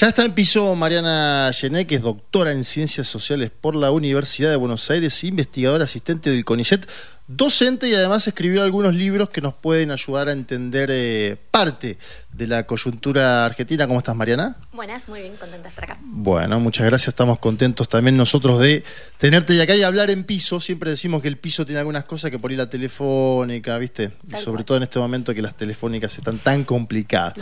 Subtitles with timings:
[0.00, 4.48] Ya está en piso Mariana Gené, que es doctora en Ciencias Sociales por la Universidad
[4.48, 6.88] de Buenos Aires, investigadora asistente del CONICET,
[7.28, 11.98] docente y además escribió algunos libros que nos pueden ayudar a entender eh, parte
[12.32, 13.86] de la coyuntura argentina.
[13.86, 14.56] ¿Cómo estás, Mariana?
[14.72, 15.98] Buenas, muy bien, contenta de estar acá.
[16.00, 17.08] Bueno, muchas gracias.
[17.08, 18.82] Estamos contentos también nosotros de
[19.18, 20.58] tenerte de acá y hablar en piso.
[20.58, 24.12] Siempre decimos que el piso tiene algunas cosas que por ahí la telefónica, ¿viste?
[24.42, 27.34] Sobre todo en este momento que las telefónicas están tan complicadas.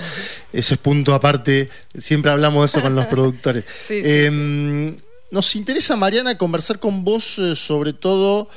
[0.52, 1.70] Ese es punto aparte.
[1.96, 3.64] Siempre hablamos de eso con los productores.
[3.88, 4.96] Em,
[5.30, 8.48] nos interesa, Mariana, conversar con vos eh, sobre todo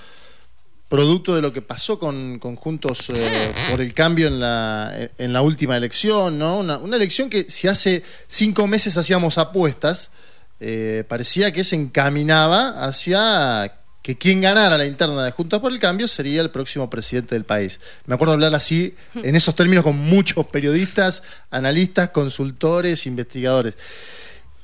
[0.90, 5.42] producto de lo que pasó con, Juntos eh, por el Cambio en la, en la
[5.42, 6.60] última elección, ¿no?
[6.60, 10.10] Una, elección que si hace cinco meses hacíamos apuestas,
[10.60, 13.72] eh, parecía que se encaminaba hacia
[14.02, 17.46] que quien ganara la interna de Juntos por el Cambio sería el próximo presidente del
[17.46, 17.80] país.
[18.08, 21.22] Me acuerdo hablar así, en esos términos, con muchos periodistas,
[21.52, 23.78] analistas, consultores, investigadores.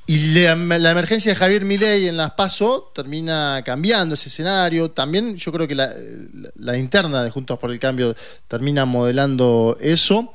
[0.08, 4.92] Y la, emergencia de Javier Milei en las PASO termina cambiando ese escenario.
[4.92, 8.14] También yo creo que la, interna de Juntos por el Cambio
[8.46, 10.32] termina modelando eso.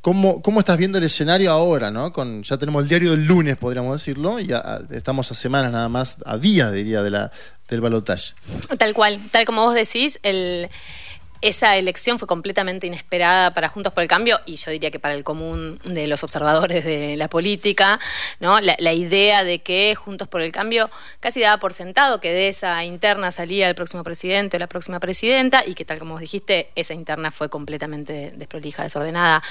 [0.00, 1.90] ¿Cómo, ¿Cómo, estás viendo el escenario ahora?
[1.90, 2.14] ¿no?
[2.14, 4.48] Con, ya tenemos el diario del lunes, podríamos decirlo, y
[4.90, 7.30] estamos a semanas nada más, a días, diría, de la,
[7.68, 8.32] del balotaje.
[8.78, 10.70] Tal cual, tal como vos decís, el,
[11.42, 15.14] esa elección fue completamente inesperada para Juntos por el Cambio y yo diría que para
[15.14, 17.98] el común de los observadores de la política,
[18.40, 18.60] ¿no?
[18.60, 22.84] La, idea de que Juntos por el Cambio casi daba por sentado que de esa
[22.84, 26.92] interna salía el próximo presidente o la próxima presidenta y que tal como dijiste, esa
[26.92, 29.42] interna fue completamente desprolija, desordenada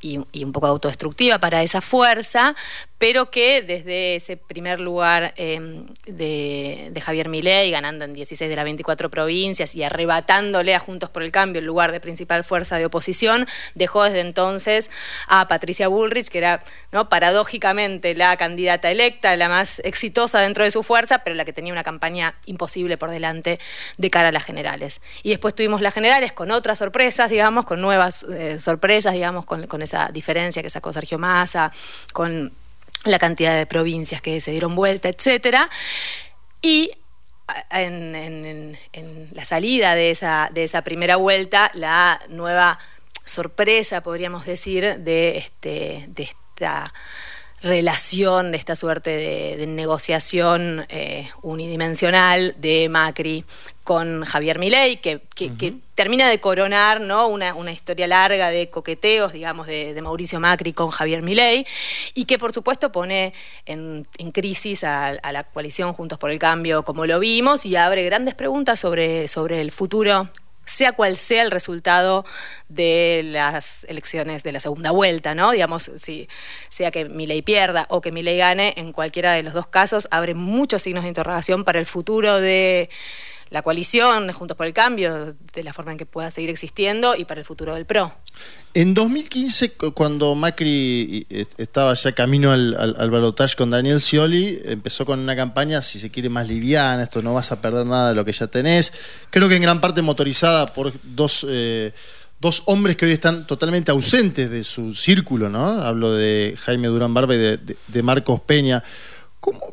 [0.00, 2.56] y, un poco autodestructiva para esa fuerza,
[2.98, 8.56] pero que desde ese primer lugar em, de, de, Javier Milei, ganando en 16 de
[8.56, 12.78] las 24 provincias y arrebatándole a Juntos por el cambio el lugar de principal fuerza
[12.78, 14.90] de oposición, dejó desde entonces
[15.28, 17.10] a Patricia Bullrich, que era ¿no?
[17.10, 21.74] paradójicamente la candidata electa, la más exitosa dentro de su fuerza, pero la que tenía
[21.74, 23.60] una campaña imposible por delante
[23.98, 25.02] de cara a las generales.
[25.22, 29.66] Y después tuvimos las generales con otras sorpresas, digamos, con nuevas eh, sorpresas, digamos, con,
[29.66, 31.70] con esa diferencia que sacó Sergio Massa,
[32.14, 32.50] con
[33.04, 35.68] la cantidad de provincias que se dieron vuelta, etcétera.
[36.62, 36.92] Y
[37.70, 38.78] en,
[39.32, 42.78] la salida de esa, de esa primera vuelta, la nueva
[43.24, 46.92] sorpresa, podríamos decir, de, este, de esta
[47.62, 49.10] relación, de esta suerte
[49.56, 53.44] de, negociación eh, unidimensional de Macri
[53.82, 55.20] con Javier Milei, que,
[55.94, 57.28] termina de coronar ¿no?
[57.28, 61.66] una, historia larga de coqueteos, digamos, de, Mauricio Macri con Javier Milei,
[62.12, 63.32] y que por supuesto pone
[63.64, 68.34] en, crisis a, la coalición Juntos por el Cambio, como lo vimos, y abre grandes
[68.34, 70.28] preguntas sobre, sobre el futuro
[70.66, 72.26] sea cual sea el resultado
[72.68, 75.52] de las elecciones de la segunda vuelta, ¿no?
[75.52, 76.28] Digamos, si
[76.68, 80.34] sea que Milei pierda o que Milei gane, en cualquiera de los dos casos abre
[80.34, 82.90] muchos signos de interrogación para el futuro de
[83.50, 87.24] la coalición, Juntos por el Cambio, de la forma en que pueda seguir existiendo y
[87.24, 88.12] para el futuro del PRO.
[88.74, 95.20] En 2015, cuando Macri estaba ya camino al, al, balotaje con Daniel Scioli, empezó con
[95.20, 98.24] una campaña, si se quiere, más liviana, esto no vas a perder nada de lo
[98.24, 98.92] que ya tenés.
[99.30, 101.46] Creo que en gran parte motorizada por dos...
[101.48, 101.92] Eh,
[102.38, 105.66] dos hombres que hoy están totalmente ausentes de su círculo, ¿no?
[105.66, 108.84] Hablo de Jaime Durán Barba y de Marcos Peña.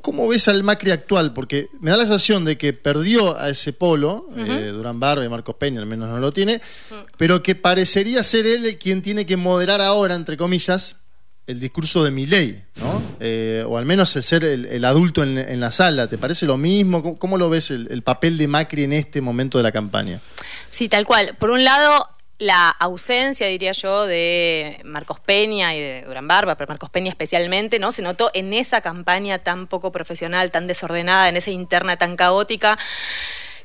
[0.01, 1.33] ¿Cómo, ves al Macri actual?
[1.33, 5.29] Porque me da la sensación de que perdió a ese polo, eh, Durán Barba y
[5.29, 6.61] Marcos Peña, al menos no lo tiene,
[7.17, 10.97] pero que parecería ser él el quien tiene que moderar ahora, entre comillas,
[11.47, 13.01] el discurso de mi ley, ¿no?
[13.19, 16.07] Eh, o al menos el ser el, adulto en, la sala.
[16.07, 17.17] ¿Te parece lo mismo?
[17.17, 20.21] ¿Cómo, lo ves el, el papel de Macri en este momento de la campaña?
[20.69, 21.35] Sí, tal cual.
[21.39, 22.07] Por un lado,
[22.43, 27.79] la ausencia, diría yo, de Marcos Peña y de Durán Barba, pero Marcos Peña especialmente,
[27.79, 27.91] ¿no?
[27.91, 32.77] Se notó en esa campaña tan poco profesional, tan desordenada, en esa interna tan caótica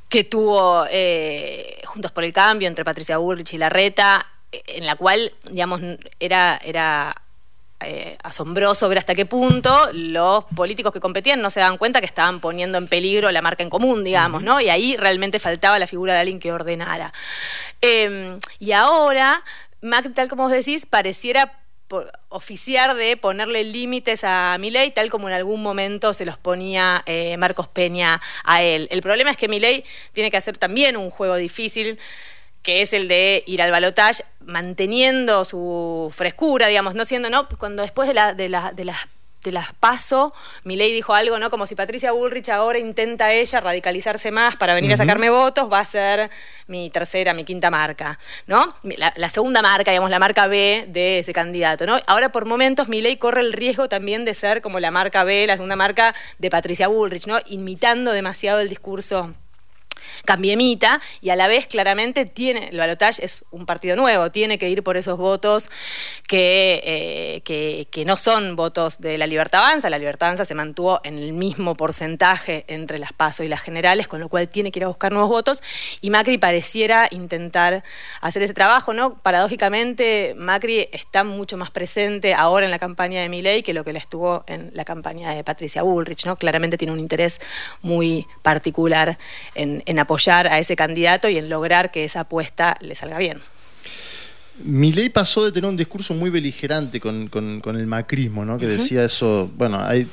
[0.08, 5.32] que tuvo eh, Juntos por el Cambio entre Patricia Bullrich y Larreta, en la cual,
[5.50, 5.80] digamos,
[6.18, 7.14] era, era
[7.80, 12.06] eh, asombroso ver hasta qué punto los políticos que competían no se daban cuenta que
[12.06, 14.60] estaban poniendo en peligro la marca en común, digamos, ¿no?
[14.60, 17.12] Y ahí realmente faltaba la figura de alguien que ordenara.
[17.80, 19.44] Em, y ahora,
[19.80, 21.52] Mac, tal como vos decís, pareciera
[22.28, 27.36] oficiar de ponerle límites a Milei, tal como en algún momento se los ponía eh,
[27.38, 28.88] Marcos Peña a él.
[28.90, 31.98] El problema es que Milei tiene que hacer también un juego difícil
[32.68, 37.48] que es el de ir al balotaje manteniendo su frescura, digamos, no siendo, ¿no?
[37.48, 39.08] Cuando después de, la, de, la, de las
[39.42, 40.34] de las paso,
[40.64, 41.48] ley dijo algo, ¿no?
[41.48, 45.78] Como si Patricia Bullrich ahora intenta ella radicalizarse más para venir a sacarme votos, va
[45.78, 46.28] a ser
[46.66, 48.74] mi tercera, mi quinta marca, ¿no?
[48.82, 51.96] La, segunda marca, digamos, la marca B de ese candidato, ¿no?
[52.06, 55.54] Ahora por momentos ley corre el riesgo también de ser como la marca B, la
[55.54, 57.38] segunda marca de Patricia Bullrich, ¿no?
[57.46, 59.32] Imitando demasiado el discurso
[60.28, 64.68] cambiemita y a la vez claramente tiene, el balotaje es un partido nuevo, tiene que
[64.68, 65.70] ir por esos votos
[66.26, 71.00] que, eh, que, no son votos de la Libertad Avanza, la Libertad Avanza se mantuvo
[71.02, 74.80] en el mismo porcentaje entre las PASO y las generales, con lo cual tiene que
[74.80, 75.62] ir a buscar nuevos votos
[76.02, 77.82] y Macri pareciera intentar
[78.20, 79.14] hacer ese trabajo, ¿no?
[79.14, 83.94] Paradójicamente, Macri está mucho más presente ahora en la campaña de Milei que lo que
[83.94, 86.36] le estuvo en la campaña de Patricia Bullrich, ¿no?
[86.36, 87.40] Claramente tiene un interés
[87.80, 89.16] muy particular
[89.54, 93.38] en, en apoyar a ese candidato y en lograr que esa apuesta le salga bien.
[94.64, 97.30] ley pasó de tener un discurso muy beligerante con,
[97.64, 98.58] el macrismo, ¿no?
[98.58, 100.08] que decía eso, bueno, hay,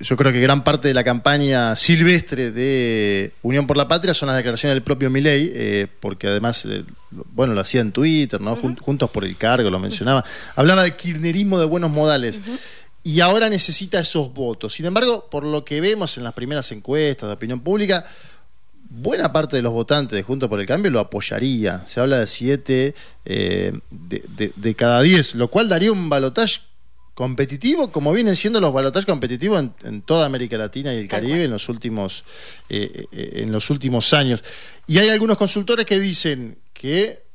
[0.00, 4.28] yo creo que gran parte de la campaña silvestre de Unión por la Patria son
[4.28, 8.56] las declaraciones del propio Milei, eh, porque además, eh, bueno, lo hacía en Twitter, ¿no?
[8.56, 10.24] Juntos por el cargo, lo mencionaba.
[10.56, 12.40] Hablaba de kirchnerismo de buenos modales.
[13.04, 14.74] Y ahora necesita esos votos.
[14.74, 18.04] Sin embargo, por lo que vemos en las primeras encuestas de opinión pública,
[18.90, 21.86] buena parte de los votantes de Juntos por el Cambio lo apoyaría.
[21.86, 22.94] Se habla de 7
[23.24, 26.60] eh, de, cada 10, lo cual daría un balotaje
[27.14, 31.50] competitivo, como vienen siendo los balotajes competitivos en, toda América Latina y el Caribe en
[31.50, 32.24] los, últimos,
[32.68, 34.42] eh, eh, en los últimos años.
[34.86, 37.27] Y hay algunos consultores que dicen que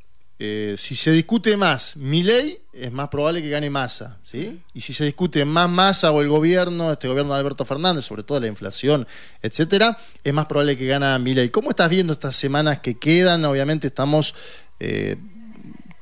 [0.46, 4.20] eh, si se discute más mi ley, es más probable que gane masa.
[4.24, 4.62] ¿sí?
[4.74, 8.24] Y si se discute más masa o el gobierno, este gobierno de Alberto Fernández, sobre
[8.24, 9.08] todo la inflación,
[9.42, 11.48] etcétera, es más probable que gane mi ley.
[11.48, 13.46] ¿Cómo estás viendo estas semanas que quedan?
[13.46, 14.36] Obviamente estamos,
[14.82, 15.16] eh,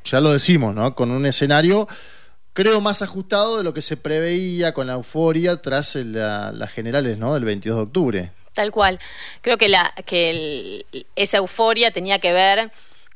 [0.04, 0.96] ya lo decimos, ¿no?
[0.96, 1.88] Con un escenario
[2.54, 7.36] creo más ajustado de lo que se preveía con la euforia tras las generales ¿no?
[7.36, 8.32] del 22 de octubre.
[8.54, 9.00] Tal cual.
[9.42, 10.84] Creo que, la, que
[11.16, 12.72] esa euforia tenía que ver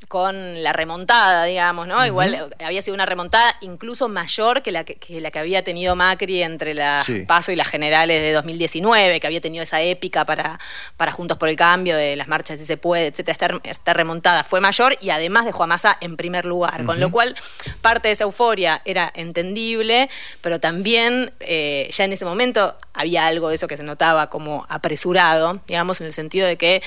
[0.08, 2.06] con la remontada, digamos, ¿no?
[2.06, 6.44] Igual había sido una remontada incluso mayor que la que, la que había tenido Macri
[6.44, 10.60] entre la PASO y las generales de 2019, que había tenido esa épica para,
[10.98, 13.60] para Juntos por el Cambio, de las marchas si se puede, etcétera.
[13.64, 17.36] Esta, remontada fue mayor y además dejó a Massa en primer lugar, con lo cual
[17.82, 20.10] parte de esa euforia era entendible,
[20.42, 24.66] pero también eh, ya en ese momento había algo de eso que se notaba como
[24.70, 26.82] apresurado, digamos, en el sentido de que...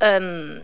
[0.00, 0.60] Em,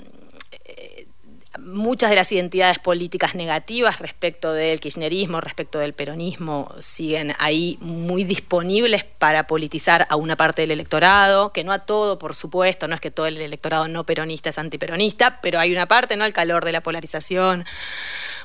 [1.59, 8.25] muchas de las identidades políticas negativas respecto del kirchnerismo, respecto del peronismo, siguen ahí muy
[8.25, 12.95] disponibles para politizar a una parte del electorado, que no a todo, por supuesto, no
[12.95, 16.25] es que todo el electorado no peronista es antiperonista, pero hay una parte, ¿no?
[16.25, 17.65] El calor de la polarización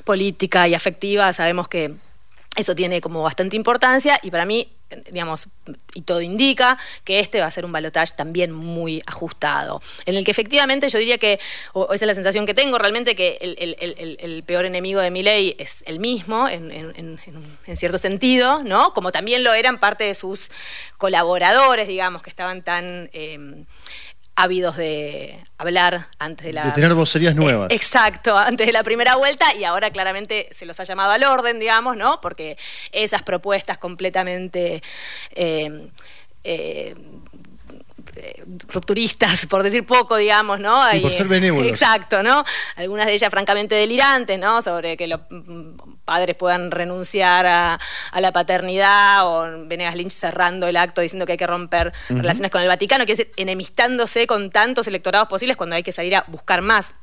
[0.04, 1.94] política y afectiva, sabemos que
[2.56, 4.72] eso tiene como bastante importancia y para mí,
[5.10, 5.48] digamos,
[5.94, 10.24] y todo indica que este va a ser un balotaje también muy ajustado, en el
[10.24, 11.38] que efectivamente yo diría que,
[11.72, 15.54] o esa es la sensación que tengo, realmente que el, peor enemigo de mi ley
[15.58, 17.18] es el mismo, en,
[17.76, 18.92] cierto sentido, ¿no?
[18.94, 20.50] Como también lo eran parte de sus
[20.98, 23.10] colaboradores, digamos, que estaban tan...
[23.12, 23.64] Eh,
[24.36, 26.64] ávidos de hablar antes de la...
[26.64, 27.70] De tener vocerías nuevas.
[27.70, 31.58] exacto, antes de la primera vuelta y ahora claramente se los ha llamado al orden,
[31.58, 32.20] digamos, ¿no?
[32.20, 32.56] Porque
[32.92, 34.82] esas propuestas completamente...
[35.32, 35.90] Eh,
[36.42, 36.94] eh,
[38.68, 40.88] rupturistas, por decir poco, digamos, ¿no?
[40.90, 41.70] Sí, por ser benévolos.
[41.70, 42.44] Exacto, ¿no?
[42.76, 44.62] Algunas de ellas francamente delirantes, ¿no?
[44.62, 45.20] Sobre que los
[46.04, 47.80] padres puedan renunciar a,
[48.18, 52.62] la paternidad o Venegas Lynch cerrando el acto diciendo que hay que romper relaciones con
[52.62, 56.62] el Vaticano, que decir, enemistándose con tantos electorados posibles cuando hay que salir a buscar
[56.62, 56.94] más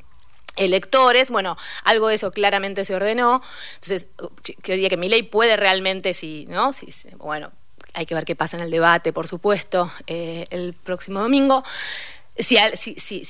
[0.58, 3.42] electores, bueno, algo de eso claramente se ordenó.
[3.76, 6.74] Entonces, yo diría que mi ley puede realmente, si, ¿no?
[6.74, 6.88] Si,
[7.18, 7.52] bueno,
[7.98, 11.64] hay que ver qué pasa en el debate, por supuesto, eh, el próximo domingo.
[12.38, 12.56] Si,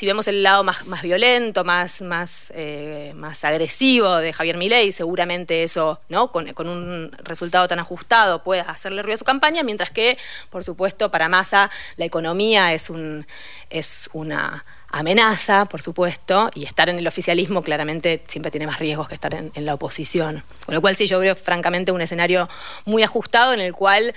[0.06, 5.64] vemos el lado más, más violento, más, más, eh, más agresivo de Javier Milei, seguramente
[5.64, 6.34] eso, ¿no?
[6.34, 10.18] Con, un resultado tan ajustado, puede hacerle ruido a su campaña, mientras que,
[10.50, 13.26] por supuesto, para Massa la economía es, un,
[13.70, 19.08] es una amenaza, por supuesto, y estar en el oficialismo claramente siempre tiene más riesgos
[19.08, 20.44] que estar en, en la oposición.
[20.66, 22.50] Con lo cual sí, yo veo francamente un escenario
[22.84, 24.14] muy ajustado en el cual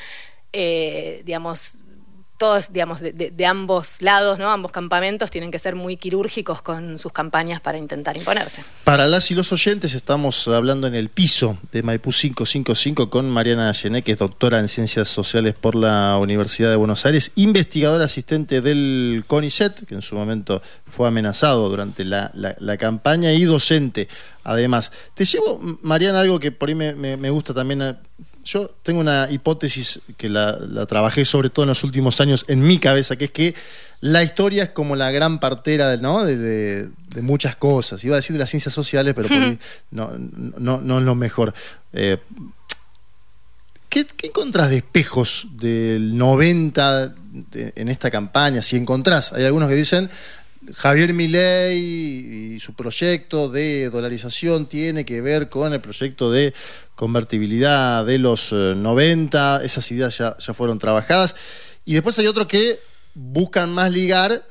[0.53, 1.79] eh, digamos,
[2.41, 4.49] todos, digamos, de, ambos lados, ¿no?
[4.49, 8.65] ambos campamentos, tienen que ser muy quirúrgicos con sus campañas para intentar imponerse.
[8.85, 13.75] Para las y los oyentes, estamos hablando en el piso de Maipú 555 con Mariana
[13.75, 18.63] Gené, que es doctora en Ciencias Sociales por la Universidad de Buenos Aires, investigadora asistente
[18.63, 22.33] del CONICET, que en su momento fue amenazado durante la,
[22.79, 24.09] campaña, y docente.
[24.45, 27.99] Además, te llevo, Mariana, algo que por ahí me, me gusta también
[28.45, 32.79] yo tengo una hipótesis que la, trabajé sobre todo en los últimos años en mi
[32.79, 33.55] cabeza, que es que
[34.01, 36.25] la historia es como la gran partera ¿no?
[36.25, 36.89] de,
[37.21, 38.03] muchas cosas.
[38.05, 39.29] Iba a decir de las ciencias sociales, pero
[39.91, 41.53] no, no, es lo mejor.
[41.93, 42.19] Eh,
[43.91, 47.15] ¿qué, encontrás de espejos del 90
[47.53, 48.63] en esta campaña?
[48.63, 50.09] Si encontrás, hay algunos que dicen,
[50.75, 51.79] Javier Milei
[52.55, 56.53] y su proyecto de dolarización tiene que ver con el proyecto de
[56.95, 61.35] convertibilidad de los 90, eh, esas ideas ya, fueron trabajadas.
[61.87, 62.79] Y después hay otros que
[63.15, 64.47] buscan más ligar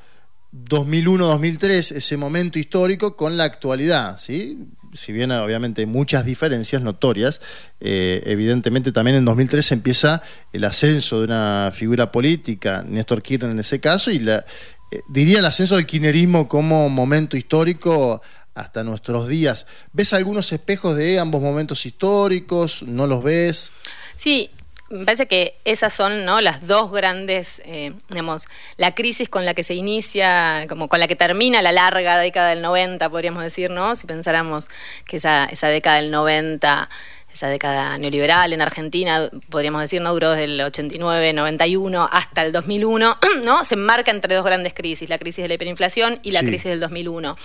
[0.51, 4.18] 2001-2003, ese momento histórico, con la actualidad.
[4.18, 4.58] ¿sí?
[4.94, 7.39] Si bien obviamente hay muchas diferencias notorias,
[7.80, 13.60] eh, evidentemente también en 2003 empieza el ascenso de una figura política, Néstor Kirchner en
[13.60, 14.44] ese caso, y la,
[14.91, 18.22] eh, diría el ascenso del kirchnerismo como momento histórico
[18.55, 19.65] hasta nuestros días.
[19.93, 22.84] ¿Ves algunos espejos de ambos momentos históricos?
[22.84, 23.72] ¿No los ves?
[24.15, 24.50] Sí,
[24.89, 26.41] me parece que esas son ¿no?
[26.41, 31.08] las dos grandes, eh, digamos, la crisis con la que se inicia, como con la
[31.08, 33.96] que termina la larga década del 90, podríamos decir, ¿no?
[33.96, 34.67] Si pensáramos
[35.05, 36.89] que esa, esa década del 90
[37.33, 42.51] esa década neoliberal en Argentina, podríamos decir, no duró desde el 89, 91 hasta el
[42.51, 43.63] 2001, ¿no?
[43.65, 46.79] Se enmarca entre dos grandes crisis, la crisis de la hiperinflación y la crisis del
[46.79, 47.38] 2001.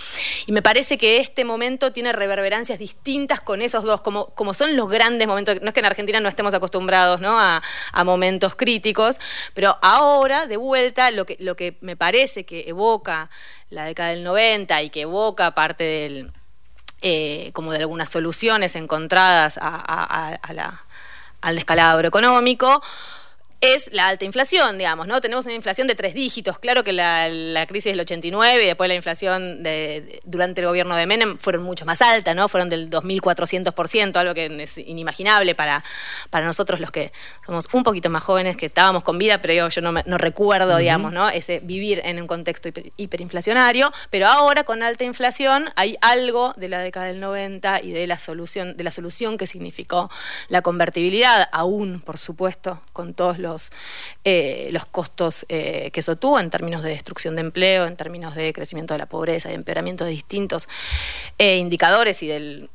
[0.47, 4.75] Y me parece que este momento tiene reverberancias distintas con esos dos, como, como son
[4.75, 7.39] los grandes momentos, no es que en Argentina no estemos acostumbrados ¿no?
[7.39, 7.61] A,
[7.91, 9.19] a momentos críticos,
[9.53, 13.29] pero ahora, de vuelta, lo que, lo que me parece que evoca
[13.69, 16.31] la década del 90 y que evoca parte del
[17.01, 22.81] eh, como de algunas soluciones encontradas al descalabro económico,
[23.73, 25.21] es la alta inflación, digamos, ¿no?
[25.21, 26.59] Tenemos una inflación de tres dígitos.
[26.59, 31.05] Claro que la, crisis del 89 y después la inflación de, durante el gobierno de
[31.07, 32.47] Menem fueron mucho más altas, ¿no?
[32.49, 35.83] Fueron del 2.400%, algo que es inimaginable para,
[36.29, 37.11] para nosotros los que
[37.45, 40.77] somos un poquito más jóvenes, que estábamos con vida, pero yo, yo no, no recuerdo,
[40.77, 41.29] digamos, ¿no?
[41.29, 43.91] Ese vivir en un contexto hiperinflacionario.
[44.09, 48.19] Pero ahora, con alta inflación, hay algo de la década del 90 y de la
[48.19, 50.09] solución, de la solución que significó
[50.47, 53.54] la convertibilidad, aún, por supuesto, con todos los
[54.23, 58.35] eh, los, costos eh, que eso tuvo en términos de destrucción de empleo, en términos
[58.35, 60.67] de crecimiento de la pobreza, de empeoramiento de distintos
[61.37, 62.69] eh, indicadores y del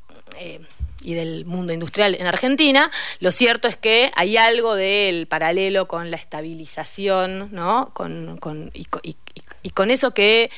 [1.02, 6.10] y del mundo industrial en Argentina, lo cierto es que hay algo del paralelo con
[6.10, 7.90] la estabilización, ¿no?
[7.94, 8.38] Con,
[8.74, 10.50] y, con eso que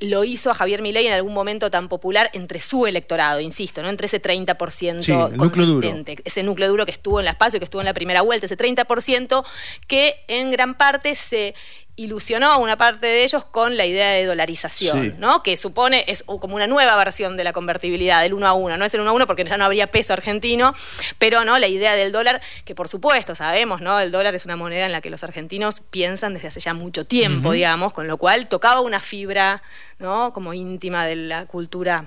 [0.00, 3.88] lo hizo a Javier Milei en algún momento tan popular entre su electorado, insisto, ¿no?
[3.88, 6.04] entre ese 30% sí, núcleo duro.
[6.24, 8.58] ese núcleo duro que estuvo en la espacio, que estuvo en la primera vuelta, ese
[8.58, 9.44] 30%
[9.86, 11.54] que en gran parte se
[11.96, 15.42] ilusionó a una parte de ellos con la idea de dolarización, ¿no?
[15.42, 18.76] Que supone, es como una nueva versión de la convertibilidad, del uno a uno.
[18.76, 20.74] No es el uno a uno porque ya no habría peso argentino,
[21.18, 24.00] pero no la idea del dólar, que por supuesto sabemos, ¿no?
[24.00, 27.04] El dólar es una moneda en la que los argentinos piensan desde hace ya mucho
[27.04, 29.62] tiempo, digamos, con lo cual tocaba una fibra,
[29.98, 30.32] ¿no?
[30.32, 32.06] Como íntima de la cultura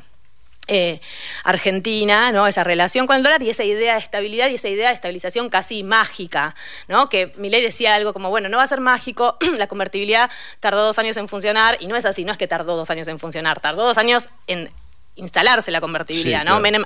[0.67, 1.01] eh,
[1.43, 2.47] Argentina, ¿no?
[2.47, 5.49] esa relación con el dólar y esa idea de estabilidad y esa idea de estabilización
[5.49, 6.55] casi mágica,
[6.87, 7.09] ¿no?
[7.09, 10.29] que Milei decía algo como, bueno, no va a ser mágico, la convertibilidad
[10.59, 13.07] tardó dos años en funcionar y no es así, no es que tardó dos años
[13.09, 14.71] en funcionar, tardó dos años en
[15.15, 16.59] instalarse la convertibilidad, ¿no?
[16.59, 16.85] Menem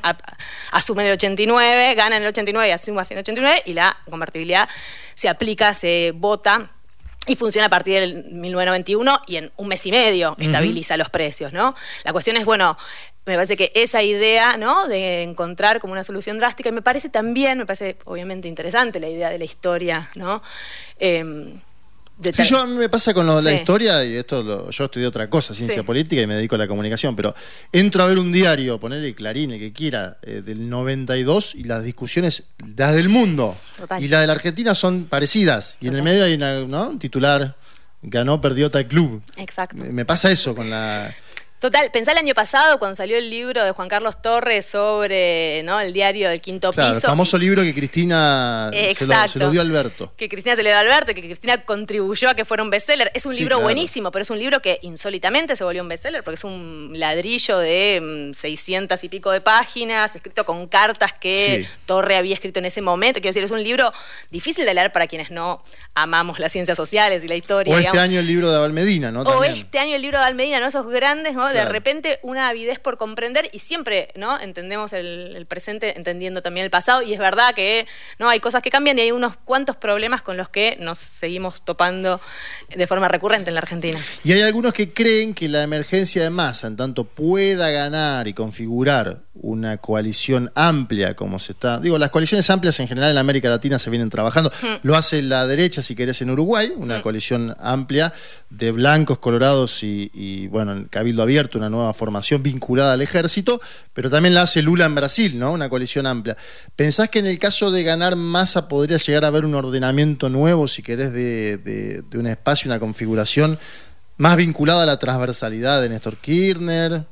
[0.72, 3.74] asume en el 89, gana en el 89 y asume a fin del 89 y
[3.74, 4.68] la convertibilidad
[5.16, 6.70] se aplica, se vota
[7.26, 11.54] y funciona a partir del 1991 y en un mes y medio estabiliza los precios,
[11.54, 11.76] ¿no?
[12.04, 12.78] La cuestión es, bueno,
[13.28, 14.88] me parece que esa idea, ¿no?
[14.88, 19.10] De encontrar como una solución drástica, y me parece también, me parece obviamente interesante la
[19.10, 20.42] idea de la historia, ¿no?
[20.98, 21.60] Em,
[22.24, 25.06] sí, yo a mí me pasa con lo de la historia, y esto yo estudié
[25.06, 27.36] otra cosa, ciencia política, y me dedico a la comunicación, pero
[27.74, 31.84] entro a ver un diario, ponerle Clarín, el que quiera, eh, del 92, y las
[31.84, 32.46] discusiones,
[32.78, 33.58] las del mundo
[34.00, 37.58] y las de la Argentina son parecidas, y en el medio hay un titular,
[38.02, 39.22] ganó, perdió tal club.
[39.36, 39.76] Exacto.
[39.76, 41.14] me pasa eso con la...
[41.60, 45.80] Total, pensá el año pasado cuando salió el libro de Juan Carlos Torres sobre ¿no?
[45.80, 47.08] el diario del quinto claro, piso.
[47.08, 50.14] El famoso libro que Cristina se lo, dio a Alberto.
[50.16, 53.10] Que Cristina se le dio a Alberto, que Cristina contribuyó a que fuera un bestseller.
[53.16, 56.36] Es un libro buenísimo, pero es un libro que insólitamente se volvió un bestseller porque
[56.36, 62.18] es un ladrillo de 600 mm, y pico de páginas, escrito con cartas que Torre
[62.18, 63.20] había escrito en ese momento.
[63.20, 63.92] Quiero decir, es un libro
[64.30, 65.64] difícil de leer para quienes no
[65.96, 67.74] amamos las ciencias sociales y la historia.
[67.74, 69.24] O este año el libro de Abel Medina, ¿no?
[69.24, 70.68] O este año el libro de Abel Medina, ¿no?
[70.68, 71.47] Esos grandes, ¿no?
[71.48, 71.54] ¿No?
[71.54, 74.40] De repente una avidez por comprender y siempre, ¿no?
[74.40, 77.88] Entendemos el, presente entendiendo también el pasado y es verdad que,
[78.20, 78.30] ¿no?
[78.30, 82.20] Hay cosas que cambian y hay unos cuantos problemas con los que nos seguimos topando
[82.70, 84.00] de forma recurrente en la Argentina.
[84.24, 88.34] Y hay algunos que creen que la emergencia de masa, en tanto pueda ganar y
[88.34, 91.80] configurar una coalición amplia, como se está.
[91.80, 94.52] Digo, las coaliciones amplias en general en América Latina se vienen trabajando.
[94.62, 94.76] Hmm.
[94.84, 97.02] Lo hace la derecha, si querés, en Uruguay, una hmm.
[97.02, 98.14] coalición amplia
[98.50, 103.62] de blancos, colorados y, bueno, en Cabildo Abierto, una nueva formación vinculada al ejército,
[103.94, 105.52] pero también la hace Lula en Brasil, ¿no?
[105.52, 106.36] Una coalición amplia.
[106.76, 110.68] ¿Pensás que en el caso de ganar masa podría llegar a haber un ordenamiento nuevo,
[110.68, 113.60] si querés, de, de un espacio, una configuración
[114.18, 117.06] más vinculada a la transversalidad de Néstor Kirchner?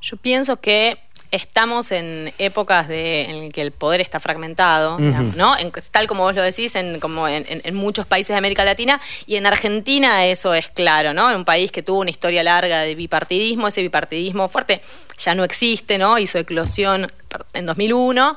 [0.00, 0.98] Yo pienso que
[1.30, 5.54] estamos en épocas de, en que el poder está fragmentado, ¿no?
[5.90, 9.46] tal como vos lo decís, en, como en, muchos países de América Latina y en
[9.46, 11.30] Argentina eso es claro, ¿no?
[11.30, 14.80] En un país que tuvo una historia larga de bipartidismo, ese bipartidismo fuerte
[15.18, 16.18] ya no existe, ¿no?
[16.18, 17.10] Hizo eclosión
[17.52, 18.36] en 2001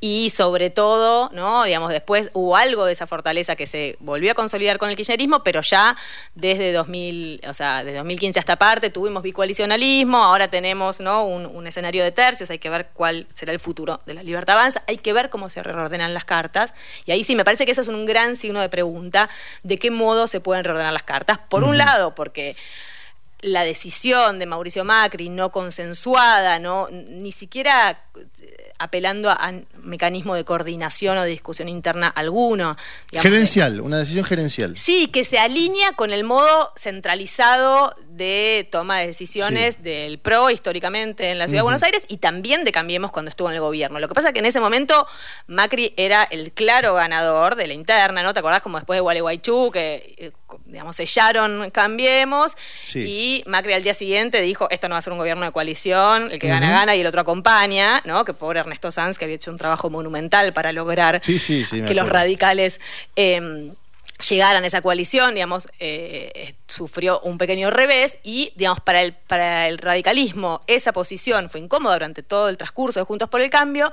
[0.00, 1.64] y sobre todo, ¿no?
[1.64, 5.42] Digamos, después hubo algo de esa fortaleza que se volvió a consolidar con el kirchnerismo,
[5.42, 5.96] pero ya
[6.34, 11.24] desde 2000, o sea, desde 2015 hasta parte tuvimos bicoalicionalismo, ahora tenemos, ¿no?
[11.24, 14.82] Un, escenario de tercios, hay que ver cuál será el futuro de la Libertad Avanza,
[14.88, 16.74] hay que ver cómo se reordenan las cartas
[17.06, 19.30] y ahí sí me parece que eso es un gran signo de pregunta
[19.62, 21.38] de qué modo se pueden reordenar las cartas.
[21.48, 22.56] Por un lado, porque
[23.42, 28.06] la decisión de Mauricio Macri no consensuada, no ni siquiera
[28.82, 32.76] apelando a, mecanismo de coordinación o de discusión interna alguno.
[33.12, 34.76] gerencial, una decisión gerencial.
[34.76, 41.30] Sí, que se alinea con el modo centralizado de toma de decisiones del PRO históricamente
[41.30, 44.00] en la Ciudad de Buenos Aires y también de Cambiemos cuando estuvo en el gobierno.
[44.00, 45.06] Lo que pasa es que en ese momento
[45.46, 48.34] Macri era el claro ganador de la interna, ¿no?
[48.34, 50.32] ¿Te acordás como después de Gualeguaychú que, eh,
[50.66, 52.56] digamos, sellaron Cambiemos
[52.94, 56.30] y Macri al día siguiente dijo, esto no va a ser un gobierno de coalición,
[56.30, 58.24] el que gana gana y el otro acompaña, ¿no?
[58.24, 62.80] Que pobre Ernesto Sanz que había hecho un trabajo monumental para lograr que los radicales...
[63.16, 63.72] Eh,
[64.28, 69.68] llegaran a esa coalición, digamos, eh, sufrió un pequeño revés y, digamos, para el, para
[69.68, 73.92] el radicalismo esa posición fue incómoda durante todo el transcurso de Juntos por el Cambio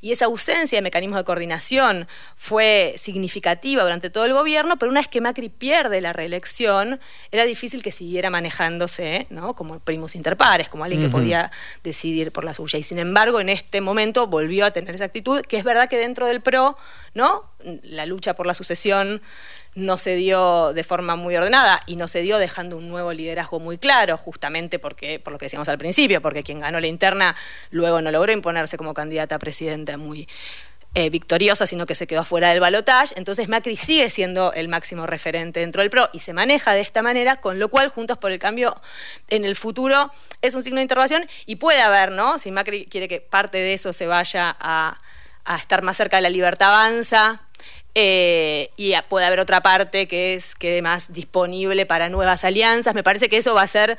[0.00, 5.00] y esa ausencia de mecanismos de coordinación fue significativa durante todo el gobierno, pero una
[5.00, 9.54] vez que Macri pierde la reelección, era difícil que siguiera manejándose, ¿no?
[9.54, 11.50] Como primus inter pares, como alguien que podía
[11.82, 12.78] decidir por la suya.
[12.78, 15.98] Y sin embargo, en este momento volvió a tener esa actitud, que es verdad que
[15.98, 16.76] dentro del PRO,
[17.14, 17.44] ¿no?
[17.82, 19.20] La lucha por la sucesión
[19.74, 23.60] no se dio de forma muy ordenada y no se dio dejando un nuevo liderazgo
[23.60, 27.36] muy claro, justamente porque, por lo que decíamos al principio, porque quien ganó la interna
[27.70, 30.28] luego no logró imponerse como candidata a presidenta muy
[30.96, 33.14] eh, victoriosa, sino que se quedó fuera del balotaje.
[33.16, 37.00] Entonces Macri sigue siendo el máximo referente dentro del PRO y se maneja de esta
[37.00, 38.74] manera, con lo cual Juntos por el Cambio
[39.28, 40.10] en el futuro
[40.42, 42.40] es un signo de interrogación y puede haber, ¿no?
[42.40, 44.98] Si Macri quiere que parte de eso se vaya a,
[45.44, 47.42] a estar más cerca de la libertad avanza,
[47.94, 52.94] eh, y puede haber otra parte que es quede más disponible para nuevas alianzas.
[52.94, 53.98] Me parece que eso va a ser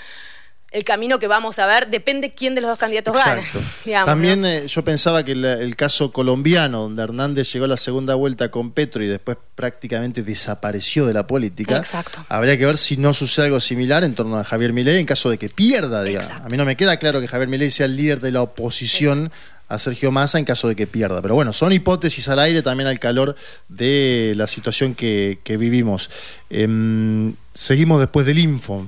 [0.72, 1.90] el camino que vamos a ver.
[1.90, 3.44] Depende quién de los dos candidatos gane.
[4.06, 8.50] También eh, yo pensaba que el, caso colombiano, donde Hernández llegó a la segunda vuelta
[8.50, 11.84] con Petro y después prácticamente desapareció de la política,
[12.30, 15.30] habría que ver si no sucede algo similar en torno a Javier Milei en caso
[15.30, 16.02] de que pierda.
[16.02, 19.32] A mí no me queda claro que Javier Milei sea el líder de la oposición
[19.72, 21.22] a Sergio Massa en caso de que pierda.
[21.22, 23.36] Pero bueno, son hipótesis al aire también al calor
[23.70, 26.10] de la situación que, vivimos.
[26.50, 28.88] Em, seguimos después del info.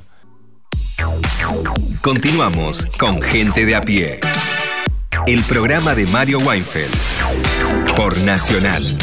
[2.01, 4.19] Continuamos con Gente de a pie.
[5.25, 6.93] El programa de Mario Weinfeld
[7.95, 8.97] por Nacional.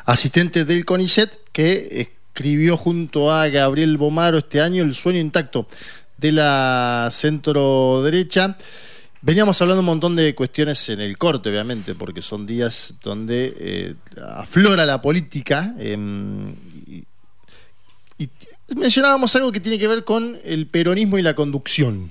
[0.04, 5.66] asistente del CONICET, que escribió junto a Gabriel Bomaro este año El sueño intacto
[6.16, 8.56] de la centro derecha.
[9.22, 13.94] Veníamos hablando un montón de cuestiones en el corte, obviamente, porque son días donde eh,
[14.34, 15.74] aflora la política.
[15.78, 16.54] Em,
[18.20, 18.28] y
[18.76, 22.10] mencionábamos algo que tiene que ver con el peronismo y la conducción.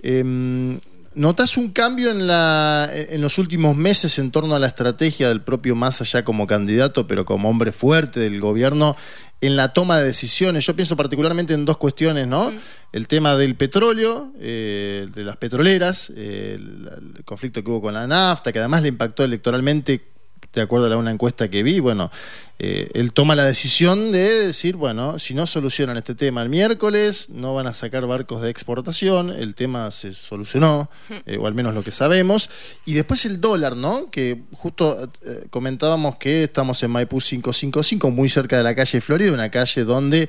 [0.00, 0.78] Em,
[1.14, 5.42] ¿Notas un cambio en, la, en los últimos meses en torno a la estrategia del
[5.42, 8.96] propio Massa ya como candidato, pero como hombre fuerte del gobierno,
[9.40, 10.64] en la toma de decisiones?
[10.64, 12.52] Yo pienso particularmente en dos cuestiones, ¿no?
[12.92, 17.94] El tema del petróleo, eh, de las petroleras, eh, el, el conflicto que hubo con
[17.94, 20.11] la nafta, que además le impactó electoralmente
[20.52, 22.10] de acuerdo a una encuesta que vi, bueno,
[22.58, 27.28] eh, él toma la decisión de decir, bueno, si no solucionan este tema el miércoles,
[27.30, 30.90] no van a sacar barcos de exportación, el tema se solucionó,
[31.26, 32.50] eh, o al menos lo que sabemos,
[32.84, 34.10] y después el dólar, ¿no?
[34.10, 39.32] Que justo eh, comentábamos que estamos en Maipú 555, muy cerca de la calle Florida,
[39.32, 40.28] una calle donde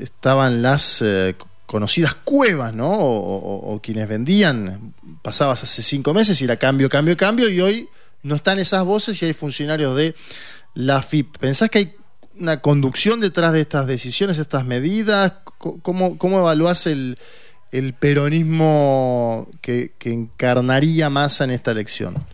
[0.00, 1.02] estaban las
[1.66, 2.90] conocidas cuevas, ¿no?
[2.90, 7.88] O, o, quienes vendían, pasabas hace cinco meses y era cambio, cambio, cambio, y hoy
[8.22, 10.14] no están esas voces y hay funcionarios de
[10.74, 11.38] la FIP.
[11.38, 11.94] ¿Pensás que hay
[12.38, 15.34] una conducción detrás de estas decisiones, estas medidas?
[15.82, 17.18] ¿Cómo, cómo evaluás el,
[17.98, 22.24] peronismo que, que encarnaría Massa en esta elección?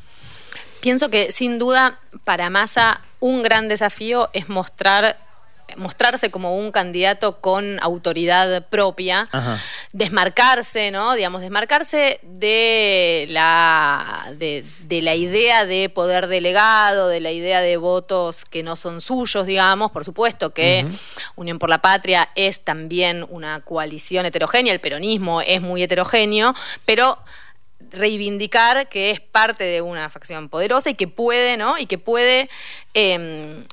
[0.81, 5.24] Pienso que sin duda para Massa un gran desafío es mostrar
[5.77, 9.29] mostrarse como un candidato con autoridad propia,
[9.93, 11.15] desmarcarse, ¿no?
[11.15, 14.65] Digamos, desmarcarse de la, de,
[15.03, 19.91] la idea de poder delegado, de la idea de votos que no son suyos, digamos.
[19.91, 20.87] Por supuesto que
[21.37, 27.19] Unión por la Patria es también una coalición heterogénea, el peronismo es muy heterogéneo, pero
[27.91, 31.79] reivindicar que es parte de una facción poderosa y que puede, ¿no?
[31.79, 32.49] Y que puede
[32.95, 33.65] em,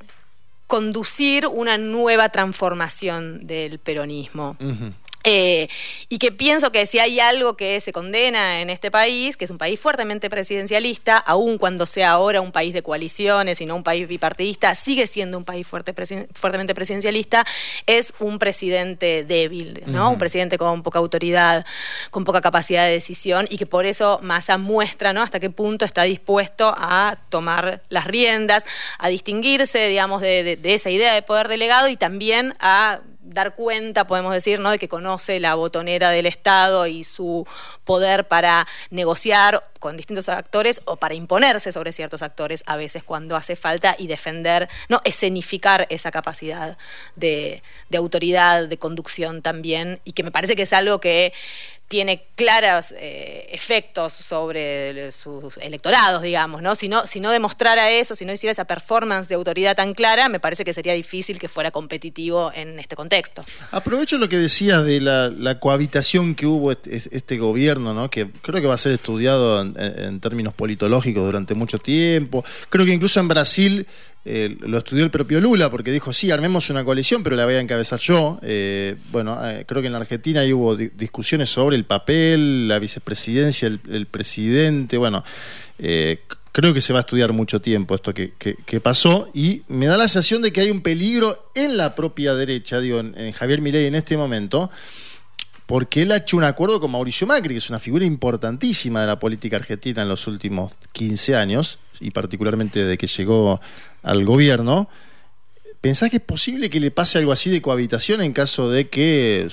[0.71, 4.55] conducir una nueva transformación del peronismo.
[5.23, 5.69] Eh,
[6.09, 9.51] y que pienso que si hay algo que se condena en este país, que es
[9.51, 13.83] un país fuertemente presidencialista, aun cuando sea ahora un país de coaliciones y no un
[13.83, 15.93] país bipartidista, sigue siendo un país fuerte,
[16.33, 17.45] fuertemente presidencialista,
[17.85, 20.11] es un presidente débil, ¿no?
[20.11, 21.65] Un presidente con poca autoridad,
[22.09, 25.21] con poca capacidad de decisión y que por eso Massa muestra, ¿no?
[25.21, 28.65] Hasta qué punto está dispuesto a tomar las riendas,
[28.97, 33.01] a distinguirse, digamos, de esa idea de poder delegado y también a
[33.33, 34.71] dar cuenta, podemos decir, ¿no?
[34.71, 37.47] de que conoce la botonera del Estado y su
[37.83, 43.35] poder para negociar con distintos actores o para imponerse sobre ciertos actores a veces cuando
[43.35, 46.77] hace falta y defender, no escenificar esa capacidad
[47.17, 51.33] de, de autoridad, de conducción también, y que me parece que es algo que
[51.91, 56.73] tiene claros eh, efectos sobre sus electorados, digamos, ¿no?
[56.73, 57.05] Si, ¿no?
[57.05, 60.63] si no demostrara eso, si no hiciera esa performance de autoridad tan clara, me parece
[60.63, 63.41] que sería difícil que fuera competitivo en este contexto.
[63.71, 68.09] Aprovecho lo que decías de la, cohabitación que hubo este, este, gobierno, ¿no?
[68.09, 72.43] Que creo que va a ser estudiado en términos politológicos durante mucho tiempo.
[72.69, 73.87] Creo que incluso en Brasil
[74.23, 77.55] eh, lo estudió el propio Lula porque dijo, sí, armemos una coalición, pero la voy
[77.55, 78.39] a encabezar yo.
[78.43, 82.77] Eh, bueno, eh, creo que en la Argentina ahí hubo discusiones sobre el papel, la
[82.77, 85.23] vicepresidencia, el, presidente, bueno,
[86.51, 88.33] creo que se va a estudiar mucho tiempo esto que,
[88.83, 92.79] pasó y me da la sensación de que hay un peligro en la propia derecha,
[92.79, 94.69] digo, en, Javier Milei en este momento
[95.71, 99.07] porque él ha hecho un acuerdo con Mauricio Macri, que es una figura importantísima de
[99.07, 103.61] la política argentina en los últimos 15 años, y particularmente desde que llegó
[104.03, 104.89] al gobierno.
[105.79, 109.47] ¿Pensás que es posible que le pase algo así de cohabitación en caso de que,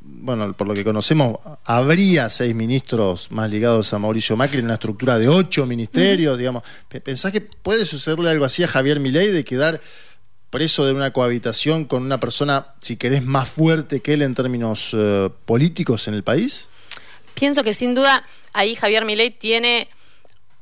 [0.00, 4.74] bueno, por lo que conocemos, habría seis ministros más ligados a Mauricio Macri en una
[4.74, 6.62] estructura de ocho ministerios, digamos?
[6.88, 9.78] ¿Pensás que puede sucederle algo así a Javier Milei de quedar
[10.54, 14.92] preso de una cohabitación con una persona, si querés, más fuerte que él en términos
[14.96, 16.68] eh, políticos en el país?
[17.34, 19.88] Pienso que sin duda ahí Javier Milei tiene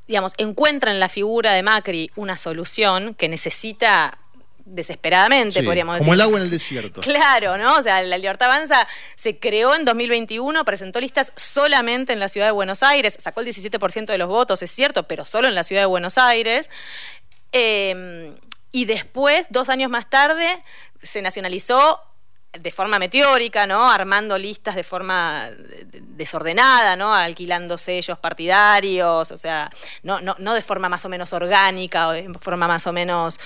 [0.08, 4.18] digamos, encuentra en la figura de Macri una solución que necesita
[4.64, 6.06] desesperadamente, podríamos decir.
[6.06, 7.02] Como el agua en el desierto.
[7.02, 7.76] Claro, ¿no?
[7.76, 12.46] O sea, la Libertad Avanza se creó en 2021, presentó listas solamente en la ciudad
[12.46, 15.64] de Buenos Aires, sacó el 17% de los votos, es cierto, pero solo en la
[15.64, 16.70] ciudad de Buenos Aires.
[17.52, 18.32] Eh,
[18.72, 20.62] y después, dos años más tarde,
[21.02, 22.00] se nacionalizó
[22.58, 23.90] de forma meteórica, ¿no?
[23.90, 25.48] Armando listas de forma
[25.90, 27.14] desordenada, ¿no?
[27.14, 29.70] Alquilando sellos partidarios, o sea,
[30.02, 33.40] no, no, no de forma más o menos orgánica o de forma más o menos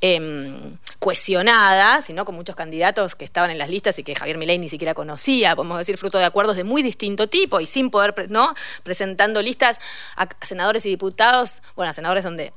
[0.00, 4.58] eh, cohesionada, sino con muchos candidatos que estaban en las listas y que Javier Milei
[4.58, 8.30] ni siquiera conocía, podemos decir, fruto de acuerdos de muy distinto tipo y sin poder,
[8.30, 8.54] ¿no?
[8.84, 9.80] Presentando listas
[10.14, 12.52] a senadores y diputados, bueno, a senadores donde